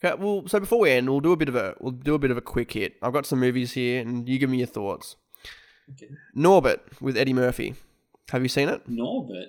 Okay, 0.03 0.15
well, 0.21 0.43
so 0.47 0.59
before 0.59 0.79
we 0.79 0.91
end, 0.91 1.09
we'll 1.09 1.19
do 1.19 1.31
a 1.31 1.37
bit 1.37 1.49
of 1.49 1.55
a 1.55 1.75
we'll 1.79 1.91
do 1.91 2.13
a 2.13 2.19
bit 2.19 2.29
of 2.31 2.37
a 2.37 2.41
quick 2.41 2.71
hit. 2.71 2.95
I've 3.01 3.13
got 3.13 3.25
some 3.25 3.39
movies 3.39 3.73
here, 3.73 4.01
and 4.01 4.29
you 4.29 4.37
give 4.37 4.49
me 4.49 4.59
your 4.59 4.67
thoughts. 4.67 5.15
Okay. 5.91 6.09
Norbit 6.35 6.79
with 7.01 7.17
Eddie 7.17 7.33
Murphy. 7.33 7.75
Have 8.29 8.43
you 8.43 8.49
seen 8.49 8.69
it? 8.69 8.87
Norbit. 8.89 9.47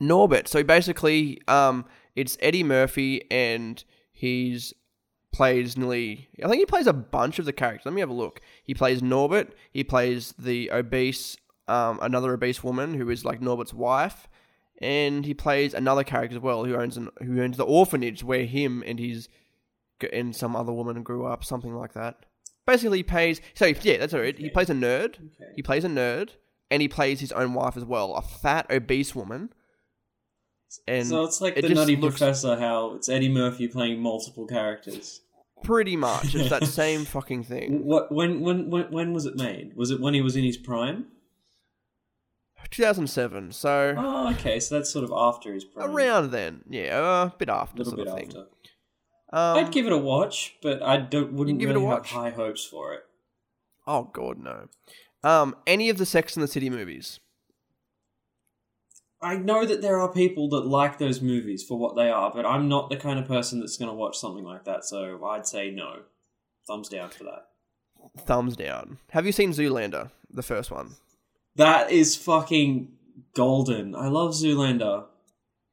Norbit. 0.00 0.48
So 0.48 0.62
basically, 0.62 1.40
um, 1.48 1.84
it's 2.14 2.36
Eddie 2.40 2.64
Murphy, 2.64 3.24
and 3.30 3.82
he's 4.12 4.74
plays 5.32 5.76
nearly. 5.76 6.28
I 6.44 6.48
think 6.48 6.60
he 6.60 6.66
plays 6.66 6.86
a 6.86 6.92
bunch 6.92 7.38
of 7.38 7.44
the 7.44 7.52
characters. 7.52 7.86
Let 7.86 7.94
me 7.94 8.00
have 8.00 8.10
a 8.10 8.14
look. 8.14 8.40
He 8.64 8.74
plays 8.74 9.00
Norbit. 9.00 9.52
He 9.70 9.84
plays 9.84 10.34
the 10.38 10.70
obese, 10.72 11.36
um, 11.68 11.98
another 12.02 12.32
obese 12.34 12.62
woman 12.64 12.94
who 12.94 13.08
is 13.10 13.24
like 13.24 13.40
Norbit's 13.40 13.74
wife, 13.74 14.27
and 14.80 15.24
he 15.24 15.34
plays 15.34 15.74
another 15.74 16.04
character 16.04 16.36
as 16.36 16.42
well 16.42 16.64
who 16.64 16.74
owns 16.76 16.96
an, 16.96 17.08
who 17.22 17.40
owns 17.42 17.56
the 17.56 17.64
orphanage 17.64 18.22
where 18.24 18.44
him 18.44 18.82
and 18.86 18.98
his 18.98 19.28
and 20.12 20.34
some 20.36 20.54
other 20.54 20.72
woman 20.72 21.02
grew 21.02 21.26
up, 21.26 21.44
something 21.44 21.74
like 21.74 21.92
that. 21.94 22.24
Basically, 22.66 22.98
he 22.98 23.02
plays. 23.02 23.40
So 23.54 23.66
yeah, 23.66 23.96
that's 23.98 24.14
all 24.14 24.20
right. 24.20 24.38
He 24.38 24.50
plays 24.50 24.70
a 24.70 24.74
nerd. 24.74 25.14
Okay. 25.16 25.52
He 25.56 25.62
plays 25.62 25.84
a 25.84 25.88
nerd, 25.88 26.30
and 26.70 26.82
he 26.82 26.88
plays 26.88 27.20
his 27.20 27.32
own 27.32 27.54
wife 27.54 27.76
as 27.76 27.84
well, 27.84 28.14
a 28.14 28.22
fat 28.22 28.66
obese 28.70 29.14
woman. 29.14 29.52
And 30.86 31.06
so 31.06 31.24
it's 31.24 31.40
like 31.40 31.56
it 31.56 31.62
the 31.62 31.70
Nutty 31.70 31.96
looks- 31.96 32.18
Professor, 32.18 32.56
how 32.58 32.92
it's 32.94 33.08
Eddie 33.08 33.30
Murphy 33.30 33.68
playing 33.68 34.00
multiple 34.00 34.46
characters. 34.46 35.22
pretty 35.64 35.96
much 35.96 36.34
it's 36.34 36.50
that 36.50 36.64
same 36.68 37.04
fucking 37.06 37.42
thing. 37.44 37.84
What? 37.84 38.12
When? 38.12 38.40
When? 38.40 38.68
When? 38.70 38.84
When 38.92 39.12
was 39.14 39.24
it 39.24 39.34
made? 39.36 39.74
Was 39.74 39.90
it 39.90 39.98
when 40.00 40.12
he 40.14 40.20
was 40.20 40.36
in 40.36 40.44
his 40.44 40.58
prime? 40.58 41.06
2007, 42.70 43.52
so 43.52 43.94
Oh, 43.96 44.30
okay. 44.32 44.60
So 44.60 44.76
that's 44.76 44.90
sort 44.90 45.04
of 45.04 45.12
after 45.14 45.52
his 45.54 45.64
prime. 45.64 45.90
around 45.90 46.30
then, 46.30 46.62
yeah, 46.68 47.24
a 47.24 47.30
bit 47.36 47.48
after, 47.48 47.82
a 47.82 47.84
little 47.84 47.92
sort 47.92 48.04
bit 48.04 48.08
of 48.08 48.18
thing. 48.18 48.28
after. 48.28 48.40
Um, 49.30 49.64
I'd 49.64 49.72
give 49.72 49.86
it 49.86 49.92
a 49.92 49.98
watch, 49.98 50.56
but 50.62 50.82
I 50.82 50.96
don't 50.98 51.32
wouldn't 51.34 51.58
give 51.58 51.68
it 51.70 51.76
a 51.76 51.78
really 51.78 51.90
have 51.90 52.06
high 52.06 52.30
hopes 52.30 52.64
for 52.64 52.94
it. 52.94 53.02
oh 53.86 54.04
god, 54.12 54.38
no. 54.38 54.68
Um, 55.22 55.56
any 55.66 55.90
of 55.90 55.98
the 55.98 56.06
Sex 56.06 56.36
and 56.36 56.42
the 56.42 56.48
City 56.48 56.70
movies? 56.70 57.20
I 59.20 59.36
know 59.36 59.66
that 59.66 59.82
there 59.82 59.98
are 60.00 60.12
people 60.12 60.48
that 60.50 60.66
like 60.66 60.98
those 60.98 61.20
movies 61.20 61.64
for 61.64 61.76
what 61.76 61.96
they 61.96 62.08
are, 62.08 62.30
but 62.32 62.46
I'm 62.46 62.68
not 62.68 62.88
the 62.88 62.96
kind 62.96 63.18
of 63.18 63.26
person 63.26 63.58
that's 63.58 63.76
going 63.76 63.90
to 63.90 63.94
watch 63.94 64.16
something 64.16 64.44
like 64.44 64.64
that. 64.64 64.84
So 64.84 65.22
I'd 65.26 65.46
say 65.46 65.70
no. 65.70 66.02
Thumbs 66.68 66.88
down 66.88 67.10
for 67.10 67.24
that. 67.24 67.48
Thumbs 68.24 68.54
down. 68.56 68.98
Have 69.10 69.26
you 69.26 69.32
seen 69.32 69.50
Zoolander, 69.50 70.10
the 70.30 70.42
first 70.42 70.70
one? 70.70 70.92
That 71.58 71.90
is 71.90 72.16
fucking 72.16 72.88
golden. 73.34 73.94
I 73.94 74.08
love 74.08 74.30
Zoolander. 74.32 75.04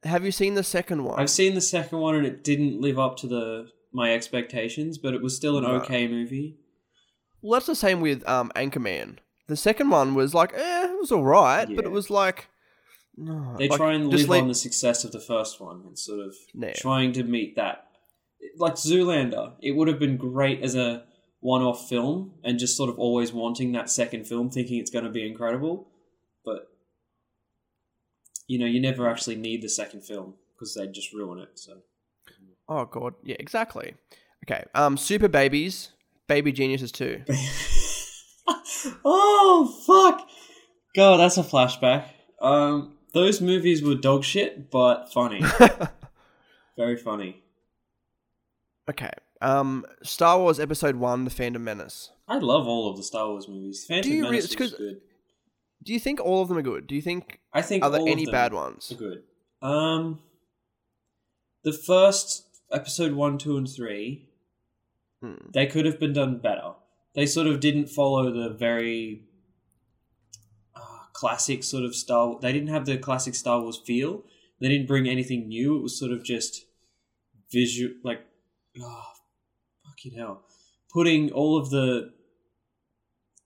Have 0.03 0.25
you 0.25 0.31
seen 0.31 0.53
the 0.55 0.63
second 0.63 1.03
one? 1.03 1.19
I've 1.19 1.29
seen 1.29 1.55
the 1.55 1.61
second 1.61 1.99
one 1.99 2.15
and 2.15 2.25
it 2.25 2.43
didn't 2.43 2.81
live 2.81 2.99
up 2.99 3.17
to 3.17 3.27
the 3.27 3.69
my 3.93 4.13
expectations, 4.13 4.97
but 4.97 5.13
it 5.13 5.21
was 5.21 5.35
still 5.35 5.57
an 5.57 5.63
No. 5.63 5.75
okay 5.77 6.07
movie. 6.07 6.57
Well, 7.41 7.53
that's 7.53 7.67
the 7.67 7.75
same 7.75 8.01
with 8.01 8.27
um 8.27 8.51
Anchorman. 8.55 9.17
The 9.47 9.55
second 9.55 9.89
one 9.91 10.15
was 10.15 10.33
like, 10.33 10.51
eh, 10.53 10.85
it 10.91 10.99
was 10.99 11.11
all 11.11 11.23
right, 11.23 11.67
but 11.75 11.85
it 11.85 11.91
was 11.91 12.09
like, 12.09 12.47
no, 13.15 13.55
They 13.57 13.69
like, 13.69 13.77
try 13.77 13.93
and 13.93 14.09
live 14.09 14.27
leave- 14.27 14.41
on 14.41 14.47
the 14.47 14.55
success 14.55 15.03
of 15.05 15.11
the 15.11 15.19
first 15.19 15.61
one 15.61 15.81
and 15.85 15.97
sort 15.97 16.19
of 16.19 16.35
Yeah. 16.53 16.73
trying 16.73 17.13
to 17.13 17.23
meet 17.23 17.55
that. 17.55 17.85
Like 18.57 18.73
Zoolander, 18.75 19.53
it 19.61 19.71
would 19.71 19.87
have 19.87 19.99
been 19.99 20.17
great 20.17 20.61
as 20.61 20.75
a 20.75 21.03
one-off 21.45 21.87
film 21.87 22.31
and 22.43 22.57
just 22.57 22.75
sort 22.75 22.89
of 22.89 22.97
always 22.97 23.31
wanting 23.31 23.71
that 23.73 23.87
second 23.87 24.25
film, 24.25 24.49
thinking 24.49 24.79
it's 24.79 24.89
going 24.89 25.05
to 25.05 25.11
be 25.11 25.27
incredible, 25.27 25.87
but 26.43 26.71
you 28.47 28.57
know, 28.57 28.65
you 28.65 28.81
never 28.81 29.07
actually 29.07 29.35
need 29.35 29.61
the 29.61 29.69
second 29.69 30.01
film 30.01 30.33
because 30.53 30.73
they 30.73 30.87
just 30.87 31.13
ruin 31.13 31.37
it. 31.37 31.49
So 31.53 31.77
Oh 32.67 32.85
god, 32.85 33.13
yeah, 33.23 33.35
exactly. 33.37 33.93
Okay, 34.43 34.63
um, 34.73 34.97
Super 34.97 35.27
Babies, 35.27 35.91
Baby 36.27 36.51
Geniuses 36.51 36.91
too. 36.91 37.23
oh 39.05 39.83
fuck! 39.85 40.27
God, 40.95 41.17
that's 41.17 41.37
a 41.37 41.43
flashback. 41.43 42.05
Um, 42.41 42.97
those 43.13 43.39
movies 43.39 43.83
were 43.83 43.93
dog 43.93 44.23
shit, 44.23 44.71
but 44.71 45.13
funny, 45.13 45.43
very 46.77 46.97
funny. 46.97 47.43
okay, 48.89 49.11
um, 49.41 49.85
Star 50.03 50.39
Wars 50.39 50.59
Episode 50.59 50.95
One: 50.95 51.23
The 51.25 51.29
Phantom 51.31 51.63
Menace. 51.63 52.11
I 52.27 52.37
love 52.39 52.67
all 52.67 52.89
of 52.89 52.97
the 52.97 53.03
Star 53.03 53.29
Wars 53.29 53.47
movies. 53.47 53.85
Phantom 53.87 54.11
you 54.11 54.23
re- 54.23 54.29
Menace 54.31 54.47
was 54.47 54.55
'cause- 54.55 54.73
good. 54.77 55.01
Do 55.83 55.93
you 55.93 55.99
think 55.99 56.19
all 56.19 56.41
of 56.41 56.47
them 56.47 56.57
are 56.57 56.63
good? 56.63 56.87
Do 56.87 56.95
you 56.95 57.01
think 57.01 57.39
I 57.53 57.61
think 57.61 57.83
are 57.83 57.91
there 57.91 57.99
all 57.99 58.07
of 58.07 58.11
any 58.11 58.25
them 58.25 58.31
bad 58.31 58.53
ones? 58.53 58.91
are 58.91 58.95
good. 58.95 59.23
Um, 59.61 60.19
the 61.63 61.73
first 61.73 62.45
episode 62.71 63.13
one, 63.13 63.37
two, 63.37 63.55
and 63.57 63.69
three, 63.69 64.27
Hmm. 65.21 65.35
they 65.53 65.67
could 65.67 65.85
have 65.85 65.99
been 65.99 66.13
done 66.13 66.39
better. 66.39 66.73
They 67.13 67.25
sort 67.27 67.45
of 67.47 67.59
didn't 67.59 67.87
follow 67.89 68.31
the 68.31 68.49
very 68.55 69.23
uh, 70.75 71.05
classic 71.13 71.63
sort 71.63 71.83
of 71.85 71.95
Star. 71.95 72.37
They 72.41 72.51
didn't 72.51 72.69
have 72.69 72.85
the 72.85 72.97
classic 72.97 73.35
Star 73.35 73.61
Wars 73.61 73.77
feel. 73.77 74.23
They 74.59 74.67
didn't 74.69 74.87
bring 74.87 75.07
anything 75.07 75.47
new. 75.47 75.77
It 75.77 75.83
was 75.83 75.97
sort 75.99 76.11
of 76.11 76.23
just 76.23 76.65
visual, 77.51 77.93
like, 78.03 78.25
oh, 78.81 79.03
fucking 79.95 80.17
hell, 80.17 80.43
putting 80.91 81.31
all 81.31 81.57
of 81.57 81.69
the. 81.69 82.13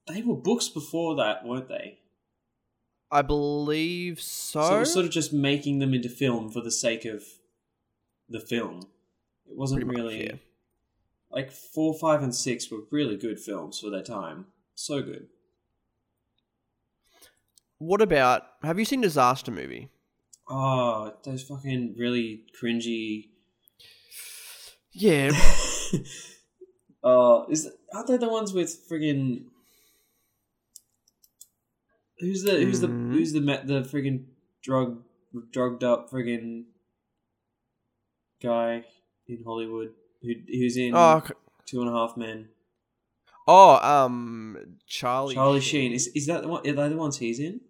They 0.07 0.21
were 0.21 0.35
books 0.35 0.67
before 0.67 1.15
that, 1.17 1.45
weren't 1.45 1.67
they? 1.67 1.99
I 3.11 3.21
believe 3.21 4.21
so. 4.21 4.61
So 4.61 4.75
it 4.75 4.79
was 4.79 4.93
sort 4.93 5.05
of 5.05 5.11
just 5.11 5.33
making 5.33 5.79
them 5.79 5.93
into 5.93 6.09
film 6.09 6.49
for 6.49 6.61
the 6.61 6.71
sake 6.71 7.05
of 7.05 7.23
the 8.27 8.39
film. 8.39 8.81
It 9.49 9.57
wasn't 9.57 9.81
Pretty 9.85 10.01
much, 10.01 10.11
really 10.11 10.25
yeah. 10.25 10.35
like 11.31 11.51
four, 11.51 11.93
five, 11.93 12.21
and 12.21 12.33
six 12.33 12.69
were 12.69 12.81
really 12.91 13.17
good 13.17 13.39
films 13.39 13.79
for 13.79 13.89
their 13.89 14.03
time. 14.03 14.47
So 14.75 15.01
good. 15.01 15.27
What 17.77 18.01
about? 18.01 18.43
Have 18.63 18.77
you 18.77 18.85
seen 18.85 19.01
Disaster 19.01 19.51
Movie? 19.51 19.89
Oh, 20.47 21.13
those 21.23 21.43
fucking 21.43 21.95
really 21.97 22.43
cringy. 22.59 23.29
Yeah, 24.91 25.31
uh, 27.03 27.45
is 27.49 27.69
aren't 27.93 28.07
they 28.07 28.17
the 28.17 28.29
ones 28.29 28.53
with 28.53 28.87
friggin' 28.89 29.45
Who's 32.19 32.43
the 32.43 32.51
who's 32.59 32.81
the 32.81 32.87
Mhm. 32.87 33.13
who's 33.13 33.31
the 33.31 33.39
the 33.39 33.81
friggin' 33.89 34.25
drug 34.61 35.03
drugged 35.51 35.83
up 35.83 36.09
friggin' 36.09 36.65
guy 38.41 38.85
in 39.27 39.43
Hollywood 39.45 39.93
who 40.21 40.33
who's 40.47 40.75
in 40.77 40.93
Oh, 40.95 41.21
Two 41.65 41.81
and 41.81 41.89
a 41.89 41.93
Half 41.93 42.17
Men? 42.17 42.49
oh, 43.47 43.75
um, 43.77 44.77
Charlie. 44.85 45.35
Charlie 45.35 45.61
Sheen 45.61 45.93
is 45.93 46.07
is 46.07 46.25
that 46.27 46.41
the 46.41 46.47
one? 46.49 46.67
Are 46.67 46.73
they 46.73 46.89
the 46.89 46.97
ones 46.97 47.17
he's 47.19 47.39
in, 47.39 47.61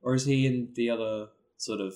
or 0.00 0.14
is 0.14 0.26
he 0.26 0.46
in 0.46 0.72
the 0.74 0.90
other 0.90 1.30
sort 1.56 1.80
of? 1.80 1.94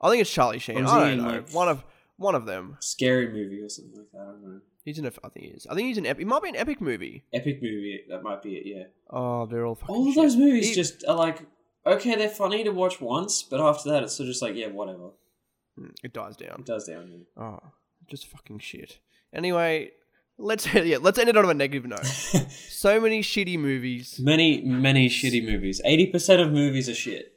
I 0.00 0.08
think 0.10 0.20
it's 0.20 0.30
Charlie 0.32 0.60
Sheen. 0.60 0.86
I 0.86 1.00
don't 1.00 1.12
in, 1.12 1.18
know. 1.18 1.30
like- 1.32 1.50
one 1.50 1.68
of 1.68 1.84
one 2.18 2.34
of 2.34 2.44
them. 2.46 2.76
Scary 2.80 3.28
movie 3.32 3.60
or 3.62 3.68
something 3.70 3.96
like 3.96 4.10
that. 4.12 4.20
I 4.20 4.24
don't 4.26 4.42
know. 4.44 4.60
He's 4.84 4.98
in 4.98 5.06
a. 5.06 5.12
I 5.24 5.28
think 5.30 5.46
he 5.46 5.52
is. 5.52 5.66
I 5.70 5.74
think 5.74 5.88
he's 5.88 5.98
in. 5.98 6.04
Epic. 6.06 6.18
He 6.20 6.24
might 6.24 6.42
be 6.42 6.48
an 6.50 6.56
epic 6.56 6.80
movie. 6.80 7.24
Epic 7.32 7.62
movie. 7.62 8.00
That 8.10 8.22
might 8.22 8.42
be 8.42 8.56
it. 8.56 8.66
Yeah. 8.66 8.84
Oh, 9.10 9.46
they're 9.46 9.64
all 9.66 9.74
fucking. 9.74 9.94
All 9.94 10.08
of 10.08 10.14
shit. 10.14 10.22
those 10.22 10.36
movies 10.36 10.68
He- 10.68 10.74
just 10.74 11.04
are 11.08 11.16
like 11.16 11.46
okay, 11.86 12.14
they're 12.16 12.28
funny 12.28 12.64
to 12.64 12.70
watch 12.70 13.00
once, 13.00 13.42
but 13.42 13.60
after 13.60 13.90
that, 13.90 14.02
it's 14.02 14.14
sort 14.14 14.26
of 14.28 14.32
just 14.32 14.42
like 14.42 14.54
yeah, 14.54 14.68
whatever. 14.68 15.10
Mm, 15.78 15.94
It 16.02 16.12
dies 16.12 16.36
down. 16.36 16.60
It 16.60 16.66
does 16.66 16.84
down. 16.86 17.26
Oh, 17.36 17.60
just 18.08 18.26
fucking 18.26 18.58
shit. 18.58 18.98
Anyway, 19.32 19.92
let's 20.38 20.72
yeah, 20.74 20.98
let's 21.00 21.18
end 21.18 21.28
it 21.28 21.36
on 21.36 21.48
a 21.48 21.54
negative 21.54 21.86
note. 21.88 22.04
so 22.50 23.00
many 23.00 23.20
shitty 23.22 23.58
movies. 23.58 24.18
many 24.22 24.60
many 24.62 25.08
shitty 25.08 25.44
movies. 25.44 25.80
Eighty 25.84 26.06
percent 26.06 26.40
of 26.40 26.50
movies 26.52 26.88
are 26.88 26.94
shit. 26.94 27.32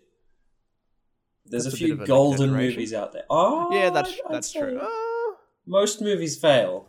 There's 1.52 1.66
That's 1.66 1.74
a 1.76 1.78
a 1.78 1.80
few 1.80 1.94
of 1.94 2.00
an 2.00 2.06
golden 2.08 2.52
movies 2.54 2.94
out 2.94 3.12
there. 3.12 3.26
Oh, 3.30 3.70
yeah, 3.74 3.90
that's 3.90 4.10
I'd 4.10 4.34
that's 4.34 4.52
true. 4.52 4.80
Oh, 4.82 5.36
Most 5.68 6.02
movies 6.02 6.38
fail. 6.40 6.88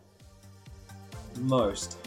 Most. 1.39 1.97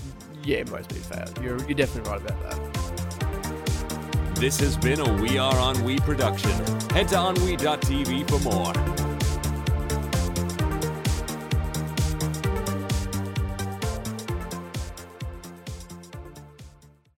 yeah, 0.42 0.62
most 0.64 0.90
movies 0.90 1.06
fail. 1.06 1.28
You're 1.42 1.58
you're 1.66 1.74
definitely 1.74 2.10
right 2.10 2.20
about 2.20 2.42
that. 2.50 4.36
This 4.36 4.58
has 4.60 4.76
been 4.76 5.00
a 5.00 5.22
We 5.22 5.38
Are 5.38 5.56
On 5.58 5.82
We 5.84 5.98
production. 5.98 6.50
Head 6.90 7.08
to 7.08 7.16
OnWe.tv 7.16 8.28
for 8.28 8.38
more. 8.40 9.05